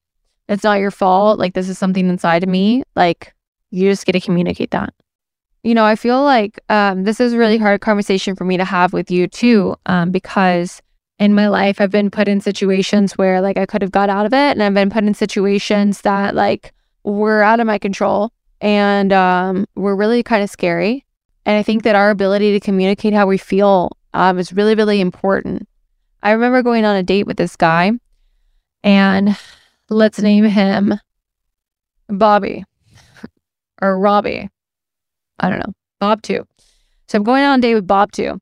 it's 0.48 0.64
not 0.64 0.80
your 0.80 0.92
fault. 0.92 1.38
Like, 1.38 1.54
this 1.54 1.68
is 1.68 1.78
something 1.78 2.08
inside 2.08 2.44
of 2.44 2.50
me. 2.50 2.84
Like, 2.96 3.34
you 3.70 3.90
just 3.90 4.06
get 4.06 4.14
to 4.14 4.22
communicate 4.22 4.72
that 4.72 4.94
you 5.68 5.76
know, 5.76 5.84
I 5.84 5.98
feel 5.98 6.24
like 6.24 6.62
um, 6.70 7.04
this 7.04 7.20
is 7.20 7.34
a 7.34 7.38
really 7.38 7.58
hard 7.58 7.82
conversation 7.82 8.38
for 8.38 8.46
me 8.46 8.56
to 8.56 8.64
have 8.64 8.94
with 8.94 9.12
you 9.12 9.28
too, 9.28 9.76
um, 9.86 10.12
because 10.12 10.82
in 11.20 11.36
my 11.36 11.50
life 11.50 11.82
I've 11.82 11.92
been 11.92 12.10
put 12.10 12.30
in 12.30 12.40
situations 12.40 13.18
where 13.18 13.42
like 13.42 13.58
I 13.58 13.66
could 13.66 13.82
have 13.82 13.92
got 13.92 14.10
out 14.10 14.26
of 14.26 14.34
it, 14.34 14.52
and 14.52 14.64
I've 14.64 14.74
been 14.74 14.90
put 14.90 15.04
in 15.04 15.14
situations 15.14 16.02
that 16.02 16.36
like 16.36 16.74
were 17.04 17.42
out 17.42 17.60
of 17.60 17.68
my 17.68 17.78
control 17.78 18.32
and 18.62 19.12
um, 19.12 19.66
were 19.76 19.96
really 19.96 20.24
kind 20.24 20.42
of 20.42 20.50
scary. 20.50 21.06
And 21.46 21.58
I 21.58 21.64
think 21.64 21.84
that 21.84 21.96
our 21.96 22.12
ability 22.12 22.54
to 22.54 22.62
communicate 22.62 23.14
how 23.14 23.28
we 23.28 23.38
feel 23.38 23.92
um, 24.18 24.40
is 24.40 24.52
really, 24.52 24.74
really 24.74 25.00
important. 25.00 25.68
I 26.24 26.32
remember 26.32 26.64
going 26.64 26.86
on 26.86 26.96
a 26.96 27.04
date 27.04 27.28
with 27.28 27.38
this 27.38 27.56
guy, 27.56 27.92
and 28.84 29.38
let's 29.90 30.20
name 30.20 30.44
him 30.44 31.00
Bobby 32.08 32.66
or 33.82 34.00
Robbie. 34.00 34.50
I 35.40 35.50
don't 35.50 35.60
know, 35.60 35.74
Bob 36.00 36.24
too. 36.24 36.48
So 37.08 37.18
I'm 37.18 37.24
going 37.24 37.44
on 37.44 37.60
a 37.60 37.62
date 37.62 37.76
with 37.76 37.86
Bob 37.86 38.12
too. 38.12 38.42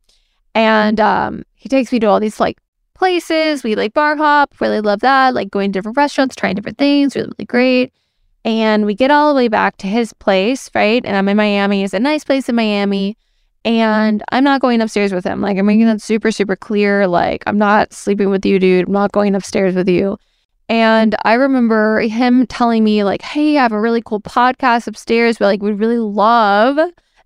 And 0.54 0.98
um, 1.02 1.44
he 1.56 1.68
takes 1.68 1.92
me 1.92 2.00
to 2.00 2.08
all 2.08 2.22
these 2.22 2.40
like 2.40 2.58
places. 2.94 3.62
We 3.62 3.76
like 3.76 3.94
bar 3.94 4.16
hop, 4.16 4.56
really 4.62 4.80
love 4.80 5.02
that. 5.02 5.34
Like 5.34 5.52
going 5.52 5.74
to 5.74 5.78
different 5.78 5.98
restaurants, 5.98 6.38
trying 6.38 6.56
different 6.56 6.78
things, 6.78 7.16
really, 7.16 7.28
really 7.38 7.46
great. 7.46 7.94
And 8.46 8.86
we 8.86 8.96
get 8.96 9.12
all 9.12 9.34
the 9.34 9.36
way 9.36 9.50
back 9.50 9.76
to 9.78 9.88
his 9.88 10.14
place, 10.14 10.70
right? 10.74 11.04
And 11.04 11.18
I'm 11.18 11.28
in 11.28 11.36
Miami. 11.36 11.84
It's 11.84 11.94
a 11.94 12.00
nice 12.00 12.24
place 12.24 12.48
in 12.48 12.56
Miami. 12.56 13.18
And 13.66 14.24
I'm 14.32 14.44
not 14.44 14.62
going 14.62 14.80
upstairs 14.80 15.12
with 15.12 15.26
him. 15.26 15.42
Like 15.42 15.58
I'm 15.58 15.66
making 15.66 15.88
that 15.88 16.02
super, 16.02 16.32
super 16.32 16.56
clear. 16.56 17.08
Like 17.08 17.44
I'm 17.48 17.58
not 17.58 17.92
sleeping 17.92 18.30
with 18.30 18.46
you, 18.46 18.60
dude. 18.60 18.88
I'm 18.88 18.94
not 18.94 19.12
going 19.12 19.34
upstairs 19.34 19.74
with 19.74 19.90
you. 19.90 20.18
And 20.70 21.16
I 21.26 21.34
remember 21.34 22.00
him 22.02 22.48
telling 22.48 22.84
me, 22.84 23.04
like, 23.04 23.22
hey, 23.22 23.58
I 23.58 23.64
have 23.64 23.72
a 23.72 23.80
really 23.80 24.02
cool 24.02 24.22
podcast 24.22 24.88
upstairs, 24.88 25.38
but 25.38 25.46
like 25.46 25.62
we'd 25.62 25.80
really 25.80 26.00
love 26.00 26.78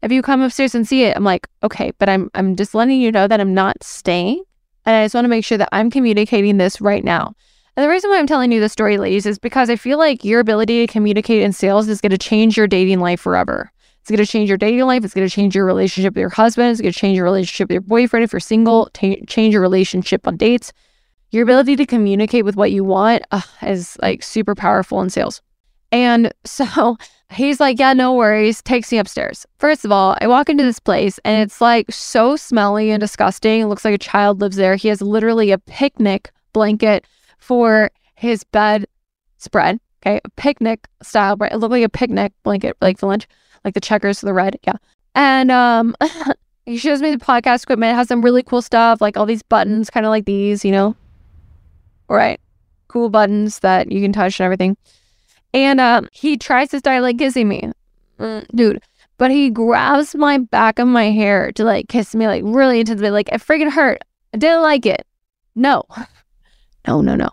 if 0.01 0.11
you 0.11 0.21
come 0.21 0.41
upstairs 0.41 0.75
and 0.75 0.87
see 0.87 1.03
it. 1.03 1.15
I'm 1.15 1.25
like, 1.25 1.47
okay, 1.61 1.91
but 1.99 2.07
I'm 2.07 2.31
I'm 2.33 2.55
just 2.55 2.73
letting 2.73 3.01
you 3.01 3.11
know 3.11 3.27
that 3.27 3.41
I'm 3.41 3.53
not 3.53 3.83
staying. 3.83 4.43
And 4.85 4.95
I 4.95 5.05
just 5.05 5.15
want 5.15 5.25
to 5.25 5.29
make 5.29 5.45
sure 5.45 5.57
that 5.57 5.69
I'm 5.73 5.91
communicating 5.91 6.57
this 6.57 6.79
right 6.79 7.03
now. 7.03 7.33
And 7.75 7.83
the 7.83 7.89
reason 7.89 8.09
why 8.09 8.17
I'm 8.17 8.27
telling 8.27 8.51
you 8.51 8.59
this 8.59 8.73
story, 8.73 8.97
ladies, 8.97 9.25
is 9.25 9.39
because 9.39 9.69
I 9.69 9.75
feel 9.75 9.97
like 9.97 10.25
your 10.25 10.39
ability 10.39 10.85
to 10.85 10.91
communicate 10.91 11.41
in 11.41 11.53
sales 11.53 11.87
is 11.87 12.01
going 12.01 12.11
to 12.11 12.17
change 12.17 12.57
your 12.57 12.67
dating 12.67 12.99
life 12.99 13.19
forever. 13.19 13.71
It's 14.09 14.17
going 14.17 14.25
to 14.25 14.31
change 14.31 14.49
your 14.49 14.57
dating 14.57 14.81
life. 14.81 15.05
It's 15.05 15.13
going 15.13 15.27
to 15.27 15.33
change 15.33 15.55
your 15.55 15.65
relationship 15.65 16.15
with 16.15 16.21
your 16.21 16.29
husband. 16.29 16.71
It's 16.71 16.81
going 16.81 16.91
to 16.91 16.99
change 16.99 17.15
your 17.15 17.25
relationship 17.25 17.69
with 17.69 17.75
your 17.75 17.81
boyfriend 17.81 18.23
if 18.23 18.33
you're 18.33 18.39
single, 18.39 18.89
t- 18.93 19.23
change 19.27 19.53
your 19.53 19.61
relationship 19.61 20.27
on 20.27 20.35
dates 20.35 20.73
your 21.31 21.43
ability 21.43 21.75
to 21.75 21.85
communicate 21.85 22.45
with 22.45 22.55
what 22.55 22.71
you 22.71 22.83
want 22.83 23.23
uh, 23.31 23.41
is 23.61 23.97
like 24.01 24.23
super 24.23 24.55
powerful 24.55 25.01
in 25.01 25.09
sales. 25.09 25.41
And 25.91 26.33
so 26.45 26.97
he's 27.31 27.59
like, 27.59 27.79
Yeah, 27.79 27.93
no 27.93 28.13
worries, 28.13 28.61
takes 28.61 28.91
me 28.91 28.97
upstairs. 28.97 29.45
First 29.57 29.85
of 29.85 29.91
all, 29.91 30.17
I 30.21 30.27
walk 30.27 30.49
into 30.49 30.63
this 30.63 30.79
place 30.79 31.19
and 31.23 31.41
it's 31.41 31.61
like 31.61 31.91
so 31.91 32.35
smelly 32.35 32.91
and 32.91 32.99
disgusting. 32.99 33.61
It 33.61 33.67
looks 33.67 33.85
like 33.85 33.95
a 33.95 33.99
child 33.99 34.41
lives 34.41 34.55
there. 34.55 34.75
He 34.75 34.87
has 34.87 35.01
literally 35.01 35.51
a 35.51 35.57
picnic 35.57 36.31
blanket 36.53 37.05
for 37.37 37.91
his 38.15 38.43
bed 38.43 38.85
spread. 39.37 39.79
Okay. 40.05 40.21
A 40.23 40.29
picnic 40.31 40.87
style, 41.03 41.35
right? 41.37 41.51
It 41.51 41.57
looked 41.57 41.71
like 41.71 41.83
a 41.83 41.89
picnic 41.89 42.31
blanket, 42.43 42.77
like 42.81 42.99
the 42.99 43.05
lunch, 43.05 43.27
like 43.63 43.73
the 43.73 43.79
checkers, 43.79 44.21
the 44.21 44.33
red. 44.33 44.57
Yeah. 44.65 44.77
And 45.15 45.51
um, 45.51 45.95
he 46.65 46.77
shows 46.77 47.01
me 47.01 47.11
the 47.11 47.23
podcast 47.23 47.63
equipment. 47.63 47.93
It 47.93 47.95
has 47.95 48.07
some 48.07 48.21
really 48.21 48.43
cool 48.43 48.61
stuff, 48.61 49.01
like 49.01 49.17
all 49.17 49.25
these 49.25 49.43
buttons, 49.43 49.89
kind 49.89 50.05
of 50.05 50.11
like 50.11 50.25
these, 50.25 50.63
you 50.63 50.71
know, 50.71 50.95
right? 52.07 52.39
Cool 52.87 53.09
buttons 53.09 53.59
that 53.59 53.91
you 53.91 54.01
can 54.01 54.13
touch 54.13 54.39
and 54.39 54.45
everything. 54.45 54.77
And 55.53 55.79
uh, 55.79 56.01
he 56.11 56.37
tries 56.37 56.69
to 56.69 56.79
start 56.79 57.01
like 57.01 57.17
kissing 57.17 57.47
me, 57.47 57.71
mm, 58.19 58.45
dude. 58.53 58.81
But 59.17 59.31
he 59.31 59.49
grabs 59.49 60.15
my 60.15 60.37
back 60.37 60.79
of 60.79 60.87
my 60.87 61.11
hair 61.11 61.51
to 61.53 61.63
like 61.63 61.89
kiss 61.89 62.15
me 62.15 62.27
like 62.27 62.43
really 62.45 62.79
intensely. 62.79 63.09
Like 63.09 63.29
it 63.29 63.41
freaking 63.41 63.71
hurt. 63.71 64.01
I 64.33 64.37
didn't 64.37 64.61
like 64.61 64.85
it. 64.85 65.05
No, 65.55 65.83
no, 66.87 67.01
no, 67.01 67.15
no. 67.15 67.29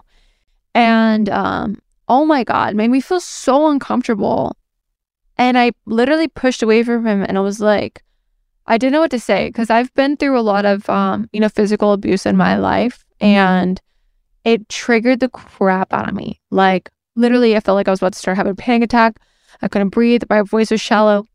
And 0.75 1.29
um, 1.29 1.81
oh 2.09 2.25
my 2.25 2.43
god, 2.43 2.75
made 2.75 2.91
me 2.91 3.01
feel 3.01 3.21
so 3.21 3.71
uncomfortable. 3.71 4.57
And 5.39 5.59
I 5.59 5.73
literally 5.85 6.29
pushed 6.29 6.63
away 6.63 6.83
from 6.83 7.07
him, 7.07 7.23
and 7.23 7.37
I 7.37 7.41
was 7.41 7.61
like, 7.61 8.03
I 8.67 8.79
didn't 8.79 8.93
know 8.93 9.01
what 9.01 9.11
to 9.13 9.21
say 9.21 9.49
because 9.49 9.71
I've 9.71 9.93
been 9.95 10.17
through 10.17 10.39
a 10.39 10.41
lot 10.41 10.65
of 10.65 10.89
um, 10.89 11.29
you 11.33 11.41
know, 11.41 11.49
physical 11.49 11.93
abuse 11.93 12.27
in 12.27 12.37
my 12.37 12.57
life, 12.57 13.05
and 13.21 13.81
it 14.45 14.69
triggered 14.69 15.21
the 15.21 15.29
crap 15.29 15.93
out 15.93 16.09
of 16.09 16.15
me. 16.15 16.41
Like 16.51 16.91
literally, 17.15 17.57
I 17.57 17.61
felt 17.61 17.77
like 17.77 17.89
I 17.89 17.91
was 17.91 18.01
about 18.01 18.13
to 18.15 18.19
start 18.19 18.37
having 18.37 18.53
a 18.53 18.57
panic 18.57 18.85
attack. 18.85 19.19
I 19.63 19.69
couldn't 19.69 19.91
breathe. 19.91 20.23
My 20.29 20.43
voice 20.43 20.71
was 20.71 20.81
shallow. 20.81 21.27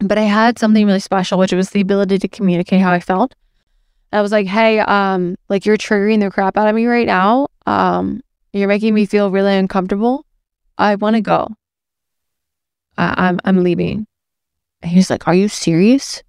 But 0.00 0.18
I 0.18 0.22
had 0.22 0.58
something 0.58 0.84
really 0.84 1.00
special, 1.00 1.38
which 1.38 1.52
was 1.52 1.70
the 1.70 1.80
ability 1.80 2.18
to 2.18 2.28
communicate 2.28 2.80
how 2.80 2.90
I 2.90 2.98
felt. 2.98 3.34
I 4.12 4.20
was 4.20 4.32
like, 4.32 4.46
hey, 4.46 4.80
um, 4.80 5.36
like 5.48 5.64
you're 5.64 5.76
triggering 5.76 6.20
the 6.20 6.30
crap 6.30 6.56
out 6.56 6.68
of 6.68 6.74
me 6.74 6.86
right 6.86 7.06
now. 7.06 7.46
Um, 7.66 8.20
you're 8.52 8.68
making 8.68 8.94
me 8.94 9.06
feel 9.06 9.30
really 9.30 9.54
uncomfortable. 9.56 10.26
I 10.76 10.96
want 10.96 11.16
to 11.16 11.22
go. 11.22 11.48
I- 12.98 13.28
I'm 13.28 13.40
I'm 13.44 13.62
leaving. 13.62 14.06
And 14.82 14.90
he's 14.90 15.10
like, 15.10 15.28
Are 15.28 15.34
you 15.34 15.48
serious? 15.48 16.22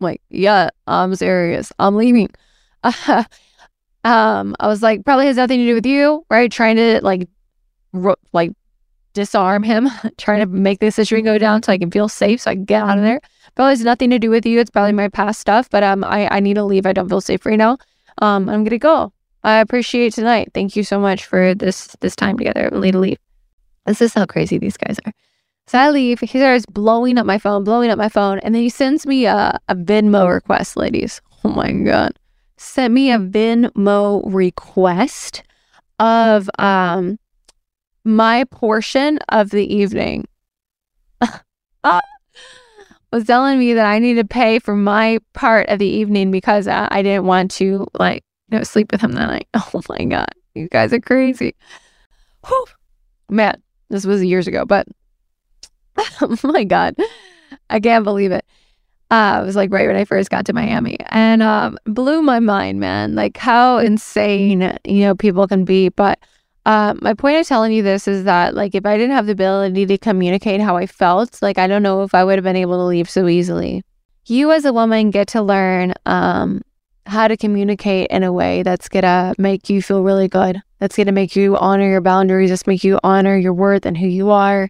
I'm 0.00 0.04
like, 0.04 0.20
yeah, 0.28 0.70
I'm 0.86 1.14
serious. 1.14 1.72
I'm 1.78 1.96
leaving. 1.96 2.28
um, 2.84 4.54
I 4.60 4.66
was 4.66 4.82
like, 4.82 5.04
probably 5.04 5.26
has 5.26 5.36
nothing 5.36 5.58
to 5.58 5.66
do 5.66 5.74
with 5.74 5.86
you, 5.86 6.24
right? 6.30 6.50
Trying 6.52 6.76
to 6.76 7.00
like, 7.02 7.28
ro- 7.92 8.14
like 8.32 8.52
disarm 9.14 9.62
him, 9.62 9.88
trying 10.18 10.40
to 10.40 10.46
make 10.46 10.80
the 10.80 10.90
situation 10.90 11.24
go 11.24 11.38
down 11.38 11.62
so 11.62 11.72
I 11.72 11.78
can 11.78 11.90
feel 11.90 12.08
safe, 12.08 12.42
so 12.42 12.50
I 12.50 12.54
can 12.54 12.64
get 12.64 12.82
out 12.82 12.98
of 12.98 13.04
there. 13.04 13.20
Probably 13.54 13.72
has 13.72 13.82
nothing 13.82 14.10
to 14.10 14.18
do 14.18 14.30
with 14.30 14.44
you. 14.44 14.60
It's 14.60 14.70
probably 14.70 14.92
my 14.92 15.08
past 15.08 15.40
stuff, 15.40 15.70
but 15.70 15.82
um, 15.82 16.04
I 16.04 16.28
I 16.28 16.40
need 16.40 16.54
to 16.54 16.64
leave. 16.64 16.84
I 16.86 16.92
don't 16.92 17.08
feel 17.08 17.22
safe 17.22 17.46
right 17.46 17.58
now. 17.58 17.78
Um, 18.20 18.48
I'm 18.48 18.64
gonna 18.64 18.78
go. 18.78 19.12
I 19.42 19.58
appreciate 19.58 20.12
tonight. 20.12 20.50
Thank 20.52 20.76
you 20.76 20.84
so 20.84 21.00
much 21.00 21.24
for 21.24 21.54
this 21.54 21.86
this 22.00 22.14
time 22.14 22.36
together. 22.36 22.68
I'm 22.70 22.82
to 22.82 22.98
leave. 22.98 23.18
This 23.86 24.02
is 24.02 24.12
how 24.12 24.26
crazy 24.26 24.58
these 24.58 24.76
guys 24.76 24.98
are. 25.06 25.12
So 25.68 25.78
I 25.78 25.90
leave. 25.90 26.20
He 26.20 26.26
starts 26.26 26.66
blowing 26.66 27.18
up 27.18 27.26
my 27.26 27.38
phone, 27.38 27.64
blowing 27.64 27.90
up 27.90 27.98
my 27.98 28.08
phone, 28.08 28.38
and 28.40 28.54
then 28.54 28.62
he 28.62 28.68
sends 28.68 29.06
me 29.06 29.26
a, 29.26 29.58
a 29.68 29.74
Venmo 29.74 30.32
request, 30.32 30.76
ladies. 30.76 31.20
Oh 31.44 31.48
my 31.50 31.72
god, 31.72 32.18
sent 32.56 32.94
me 32.94 33.10
a 33.10 33.18
Venmo 33.18 34.22
request 34.24 35.42
of 35.98 36.48
um 36.58 37.18
my 38.04 38.44
portion 38.44 39.18
of 39.28 39.50
the 39.50 39.74
evening. 39.74 40.26
was 43.12 43.24
telling 43.24 43.58
me 43.58 43.72
that 43.74 43.86
I 43.86 43.98
need 43.98 44.14
to 44.14 44.24
pay 44.24 44.58
for 44.58 44.76
my 44.76 45.18
part 45.32 45.68
of 45.68 45.78
the 45.78 45.86
evening 45.86 46.30
because 46.30 46.68
I, 46.68 46.88
I 46.90 47.02
didn't 47.02 47.24
want 47.24 47.50
to 47.52 47.86
like 47.98 48.22
you 48.50 48.58
know, 48.58 48.64
sleep 48.64 48.92
with 48.92 49.00
him 49.00 49.12
that 49.12 49.28
night. 49.28 49.48
Oh 49.54 49.82
my 49.88 50.04
god, 50.04 50.28
you 50.54 50.68
guys 50.68 50.92
are 50.92 51.00
crazy. 51.00 51.54
Whew. 52.46 52.66
Man, 53.28 53.60
this 53.88 54.06
was 54.06 54.22
years 54.22 54.46
ago, 54.46 54.64
but 54.64 54.86
oh 56.20 56.36
my 56.44 56.64
god, 56.64 56.96
I 57.70 57.80
can't 57.80 58.04
believe 58.04 58.32
it. 58.32 58.44
Uh, 59.10 59.40
it 59.40 59.46
was 59.46 59.54
like 59.54 59.72
right 59.72 59.86
when 59.86 59.96
I 59.96 60.04
first 60.04 60.30
got 60.30 60.46
to 60.46 60.52
Miami, 60.52 60.96
and 61.10 61.42
um, 61.42 61.78
blew 61.84 62.22
my 62.22 62.40
mind, 62.40 62.80
man. 62.80 63.14
Like 63.14 63.36
how 63.36 63.78
insane 63.78 64.76
you 64.84 65.00
know 65.00 65.14
people 65.14 65.46
can 65.46 65.64
be, 65.64 65.90
but 65.90 66.18
uh, 66.66 66.94
my 67.00 67.14
point 67.14 67.36
of 67.36 67.46
telling 67.46 67.72
you 67.72 67.80
this 67.80 68.08
is 68.08 68.24
that, 68.24 68.54
like, 68.54 68.74
if 68.74 68.84
I 68.84 68.96
didn't 68.96 69.14
have 69.14 69.26
the 69.26 69.32
ability 69.32 69.86
to 69.86 69.98
communicate 69.98 70.60
how 70.60 70.76
I 70.76 70.86
felt, 70.86 71.40
like, 71.40 71.58
I 71.58 71.68
don't 71.68 71.82
know 71.84 72.02
if 72.02 72.12
I 72.12 72.24
would 72.24 72.34
have 72.34 72.44
been 72.44 72.56
able 72.56 72.76
to 72.78 72.82
leave 72.82 73.08
so 73.08 73.28
easily. 73.28 73.84
You, 74.26 74.50
as 74.50 74.64
a 74.64 74.72
woman, 74.72 75.12
get 75.12 75.28
to 75.28 75.42
learn 75.42 75.94
um, 76.06 76.62
how 77.06 77.28
to 77.28 77.36
communicate 77.36 78.10
in 78.10 78.24
a 78.24 78.32
way 78.32 78.64
that's 78.64 78.88
gonna 78.88 79.32
make 79.38 79.70
you 79.70 79.80
feel 79.80 80.02
really 80.02 80.26
good. 80.26 80.60
That's 80.80 80.96
gonna 80.96 81.12
make 81.12 81.36
you 81.36 81.56
honor 81.56 81.88
your 81.88 82.00
boundaries. 82.00 82.50
That's 82.50 82.66
make 82.66 82.82
you 82.82 82.98
honor 83.04 83.36
your 83.36 83.54
worth 83.54 83.86
and 83.86 83.96
who 83.96 84.08
you 84.08 84.30
are. 84.30 84.68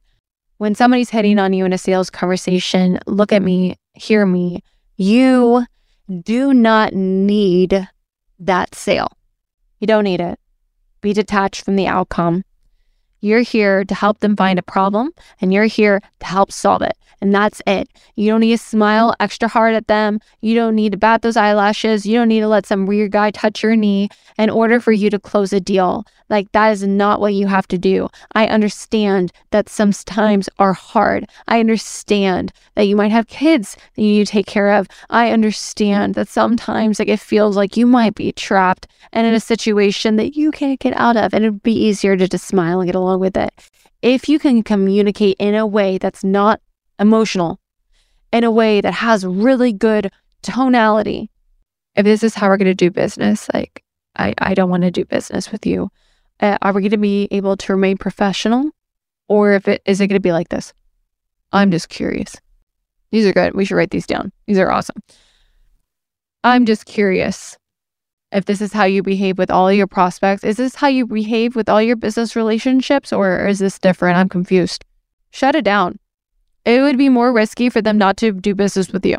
When 0.59 0.75
somebody's 0.75 1.11
hitting 1.11 1.39
on 1.39 1.53
you 1.53 1.65
in 1.65 1.73
a 1.73 1.79
sales 1.79 2.11
conversation, 2.11 2.99
look 3.07 3.33
at 3.33 3.43
me, 3.43 3.77
hear 3.95 4.25
me. 4.25 4.63
You 4.97 5.67
do 6.23 6.55
not 6.55 6.95
need 6.95 7.89
that 8.39 8.75
sale. 8.75 9.13
You 9.81 9.87
don't 9.87 10.05
need 10.05 10.21
it 10.21 10.39
be 11.07 11.13
detached 11.13 11.65
from 11.65 11.77
the 11.77 11.87
outcome. 11.87 12.43
You're 13.21 13.43
here 13.43 13.85
to 13.85 13.95
help 13.95 14.19
them 14.19 14.35
find 14.35 14.59
a 14.59 14.63
problem 14.63 15.13
and 15.41 15.55
you're 15.55 15.67
here 15.67 16.01
to 16.19 16.27
help 16.27 16.51
solve 16.51 16.83
it. 16.83 16.97
And 17.21 17.35
that's 17.35 17.63
it. 17.67 17.89
You 18.15 18.31
don't 18.31 18.41
need 18.41 18.59
to 18.59 18.59
smile 18.59 19.15
extra 19.21 19.49
hard 19.49 19.75
at 19.75 19.89
them. 19.89 20.21
You 20.41 20.55
don't 20.55 20.75
need 20.75 20.93
to 20.93 20.99
bat 20.99 21.23
those 21.23 21.37
eyelashes. 21.37 22.05
You 22.05 22.19
don't 22.19 22.29
need 22.29 22.41
to 22.41 22.49
let 22.49 22.67
some 22.67 22.87
weird 22.87 23.13
guy 23.13 23.31
touch 23.31 23.63
your 23.63 23.75
knee 23.75 24.09
in 24.39 24.51
order 24.51 24.81
for 24.81 24.93
you 24.93 25.09
to 25.11 25.19
close 25.19 25.53
a 25.53 25.61
deal. 25.61 26.05
Like, 26.29 26.51
that 26.53 26.73
is 26.73 26.83
not 26.83 27.21
what 27.21 27.35
you 27.35 27.47
have 27.47 27.69
to 27.69 27.79
do. 27.79 28.09
I 28.33 28.49
understand 28.49 29.33
that 29.51 29.69
sometimes 29.69 30.49
are 30.59 30.73
hard. 30.73 31.27
I 31.49 31.61
understand 31.61 32.53
that 32.75 32.87
you 32.87 32.97
might 32.97 33.13
have 33.13 33.29
kids 33.29 33.77
that 33.95 34.03
you 34.03 34.09
need 34.09 34.27
to 34.27 34.33
take 34.33 34.47
care 34.47 34.73
of. 34.73 34.89
I 35.09 35.31
understand 35.31 36.15
that 36.17 36.29
sometimes 36.29 36.99
like 36.99 37.09
it 37.09 37.21
feels 37.21 37.57
like 37.57 37.77
you 37.77 37.87
might 37.87 38.15
be 38.15 38.33
trapped 38.33 38.89
and 39.13 39.27
in 39.27 39.35
a 39.35 39.41
situation 39.41 40.17
that 40.17 40.37
you 40.37 40.51
can't 40.51 40.81
get 40.81 40.97
out 40.97 41.17
of. 41.17 41.33
And 41.33 41.45
it'd 41.45 41.63
be 41.63 41.73
easier 41.73 42.17
to 42.17 42.29
just 42.29 42.47
smile 42.47 42.81
and 42.81 42.89
get 42.89 42.97
along 42.97 43.21
with 43.21 43.37
it. 43.37 43.53
If 44.03 44.29
you 44.29 44.39
can 44.39 44.63
communicate 44.63 45.37
in 45.39 45.55
a 45.55 45.67
way 45.67 45.99
that's 45.99 46.23
not 46.23 46.61
emotional, 46.99 47.61
in 48.33 48.45
a 48.45 48.51
way 48.51 48.81
that 48.81 48.95
has 48.95 49.25
really 49.25 49.73
good 49.73 50.11
tonality, 50.43 51.31
if 51.95 52.05
this 52.05 52.23
is 52.23 52.35
how 52.35 52.49
we're 52.49 52.57
going 52.57 52.67
to 52.67 52.75
do 52.75 52.91
business, 52.91 53.49
like 53.55 53.83
I, 54.17 54.35
I 54.39 54.55
don't 54.55 54.71
want 54.71 54.83
to 54.83 54.91
do 54.91 55.05
business 55.05 55.51
with 55.51 55.67
you. 55.67 55.91
Uh, 56.41 56.59
are 56.63 56.73
we 56.73 56.83
going 56.83 56.91
to 56.91 56.99
be 56.99 57.29
able 57.31 57.57
to 57.57 57.73
remain 57.73 57.97
professional? 57.97 58.71
Or 59.29 59.55
if 59.55 59.67
it 59.67 59.83
is 59.87 60.01
it 60.01 60.07
going 60.07 60.17
to 60.17 60.21
be 60.21 60.33
like 60.33 60.51
this? 60.51 60.73
I'm 61.53 61.71
just 61.71 61.89
curious. 61.89 62.37
These 63.11 63.27
are 63.27 63.33
good. 63.33 63.55
We 63.55 63.65
should 63.65 63.77
write 63.77 63.91
these 63.91 64.07
down. 64.07 64.33
These 64.47 64.59
are 64.59 64.71
awesome. 64.71 65.03
I'm 66.45 66.67
just 66.67 66.85
curious 66.85 67.57
if 68.33 68.45
this 68.45 68.61
is 68.61 68.73
how 68.73 68.85
you 68.85 69.03
behave 69.03 69.39
with 69.39 69.51
all 69.51 69.73
your 69.73 69.87
prospects. 69.87 70.45
Is 70.45 70.59
this 70.59 70.75
how 70.75 70.89
you 70.89 71.07
behave 71.07 71.57
with 71.57 71.69
all 71.69 71.81
your 71.81 71.97
business 71.97 72.37
relationships 72.37 73.13
or 73.13 73.47
is 73.47 73.59
this 73.59 73.79
different? 73.79 74.19
I'm 74.19 74.29
confused. 74.29 74.85
Shut 75.31 75.55
it 75.55 75.65
down. 75.65 75.99
It 76.67 76.83
would 76.83 76.99
be 76.99 77.09
more 77.09 77.33
risky 77.33 77.71
for 77.71 77.81
them 77.81 77.97
not 77.97 78.19
to 78.19 78.33
do 78.33 78.55
business 78.55 78.91
with 78.91 79.07
you. 79.07 79.17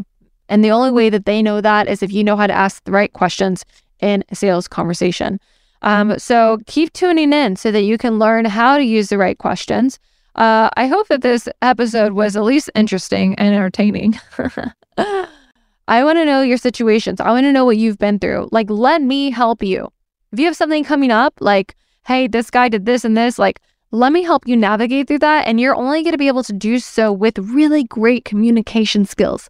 And 0.50 0.64
the 0.64 0.72
only 0.72 0.92
way 0.92 1.10
that 1.10 1.26
they 1.26 1.42
know 1.42 1.62
that 1.62 1.88
is 1.88 2.04
if 2.04 2.12
you 2.12 2.24
know 2.24 2.36
how 2.36 2.46
to 2.46 2.54
ask 2.54 2.84
the 2.84 2.92
right 2.92 3.12
questions 3.12 3.66
in 4.00 4.24
a 4.30 4.36
sales 4.36 4.68
conversation. 4.68 5.40
Um, 5.82 6.20
so 6.20 6.60
keep 6.68 6.94
tuning 6.94 7.34
in 7.34 7.56
so 7.56 7.72
that 7.72 7.84
you 7.84 7.98
can 7.98 8.20
learn 8.20 8.46
how 8.46 8.78
to 8.78 8.84
use 8.84 9.10
the 9.10 9.18
right 9.18 9.38
questions. 9.38 9.98
Uh, 10.36 10.70
I 10.76 10.88
hope 10.88 11.08
that 11.08 11.22
this 11.22 11.48
episode 11.62 12.14
was 12.14 12.36
at 12.36 12.44
least 12.44 12.70
interesting 12.76 13.34
and 13.36 13.56
entertaining. 13.56 14.20
I 14.98 16.04
want 16.04 16.18
to 16.18 16.26
know 16.26 16.42
your 16.42 16.58
situations. 16.58 17.22
I 17.22 17.32
want 17.32 17.46
to 17.46 17.54
know 17.54 17.66
what 17.66 17.78
you've 17.78 17.98
been 17.98 18.20
through. 18.20 18.50
Like, 18.52 18.70
let 18.70 19.02
me 19.02 19.32
help 19.32 19.64
you. 19.64 19.90
If 20.34 20.40
you 20.40 20.46
have 20.46 20.56
something 20.56 20.84
coming 20.84 21.12
up, 21.12 21.34
like, 21.40 21.76
hey, 22.06 22.28
this 22.28 22.52
guy 22.52 22.68
did 22.68 22.86
this 22.86 23.06
and 23.06 23.16
this, 23.16 23.40
like, 23.40 23.62
let 23.92 24.12
me 24.12 24.24
help 24.24 24.48
you 24.48 24.58
navigate 24.58 25.08
through 25.08 25.20
that. 25.20 25.48
And 25.48 25.60
you're 25.60 25.76
only 25.76 26.04
going 26.04 26.12
to 26.12 26.18
be 26.18 26.28
able 26.28 26.44
to 26.44 26.54
do 26.54 26.80
so 26.80 27.12
with 27.12 27.38
really 27.40 27.84
great 27.84 28.26
communication 28.26 29.06
skills. 29.06 29.50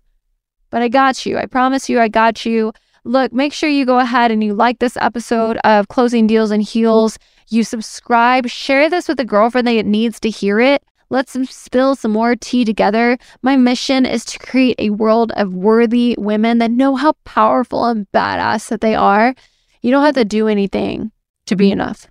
But 0.70 0.82
I 0.82 0.90
got 0.90 1.26
you. 1.26 1.38
I 1.38 1.46
promise 1.46 1.90
you, 1.90 2.00
I 2.00 2.08
got 2.08 2.46
you. 2.46 2.74
Look, 3.04 3.32
make 3.32 3.54
sure 3.54 3.70
you 3.70 3.86
go 3.86 4.00
ahead 4.00 4.32
and 4.32 4.44
you 4.44 4.54
like 4.54 4.80
this 4.80 4.98
episode 4.98 5.58
of 5.64 5.88
Closing 5.88 6.28
Deals 6.28 6.52
and 6.52 6.62
Heels. 6.62 7.18
You 7.50 7.64
subscribe, 7.64 8.48
share 8.50 8.90
this 8.90 9.08
with 9.08 9.20
a 9.20 9.26
girlfriend 9.26 9.68
that 9.68 9.86
needs 9.86 10.20
to 10.20 10.30
hear 10.30 10.60
it. 10.60 10.84
Let's 11.10 11.38
spill 11.50 11.96
some 11.96 12.12
more 12.12 12.36
tea 12.36 12.66
together. 12.66 13.18
My 13.42 13.56
mission 13.56 14.06
is 14.06 14.26
to 14.26 14.40
create 14.40 14.76
a 14.78 14.90
world 14.90 15.32
of 15.38 15.54
worthy 15.54 16.16
women 16.18 16.58
that 16.58 16.72
know 16.72 16.96
how 16.98 17.14
powerful 17.24 17.86
and 17.86 18.06
badass 18.12 18.68
that 18.68 18.82
they 18.82 18.94
are. 18.94 19.34
You 19.82 19.92
don't 19.92 20.04
have 20.04 20.16
to 20.16 20.26
do 20.26 20.50
anything 20.50 21.12
to 21.46 21.56
be 21.56 21.68
mm-hmm. 21.68 21.80
enough. 21.80 22.08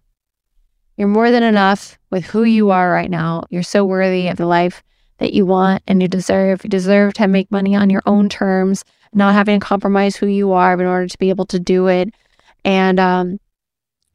You're 0.97 1.09
more 1.09 1.31
than 1.31 1.43
enough 1.43 1.99
with 2.11 2.25
who 2.25 2.45
you 2.45 2.71
are 2.71 2.91
right 2.91 3.11
now. 3.11 3.45
You're 3.51 3.63
so 3.63 3.85
worthy 3.85 4.29
of 4.29 4.37
the 4.37 4.47
life 4.47 4.83
that 5.19 5.33
you 5.33 5.45
want 5.47 5.83
and 5.87 6.01
you 6.01 6.09
deserve. 6.09 6.65
You 6.65 6.71
deserve 6.71 7.15
to 7.15 7.29
make 7.29 7.51
money 7.51 7.75
on 7.75 7.91
your 7.91 8.03
own 8.07 8.29
terms, 8.29 8.85
not 9.13 9.35
having 9.35 9.61
to 9.61 9.67
compromise 9.67 10.17
who 10.17 10.27
you 10.27 10.53
are 10.53 10.75
in 10.75 10.87
order 10.87 11.07
to 11.07 11.19
be 11.19 11.31
able 11.31 11.47
to 11.47 11.61
do 11.61 11.87
it. 11.87 12.15
And, 12.65 12.99
um, 12.99 13.41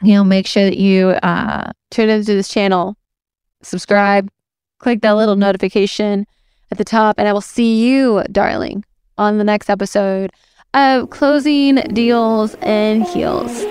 you 0.02 0.14
know, 0.16 0.24
make 0.24 0.48
sure 0.48 0.64
that 0.64 0.78
you 0.78 1.10
uh, 1.10 1.72
tune 1.92 2.10
into 2.10 2.34
this 2.34 2.50
channel, 2.50 2.98
subscribe, 3.62 4.30
click 4.80 5.02
that 5.02 5.12
little 5.12 5.36
notification 5.36 6.26
at 6.72 6.78
the 6.78 6.84
top, 6.84 7.16
and 7.20 7.28
I 7.28 7.34
will 7.34 7.42
see 7.42 7.86
you, 7.86 8.24
darling, 8.32 8.84
on 9.18 9.38
the 9.38 9.44
next 9.44 9.70
episode 9.70 10.32
of 10.74 11.10
Closing 11.10 11.76
Deals 11.76 12.56
and 12.62 13.04
Heels. 13.04 13.66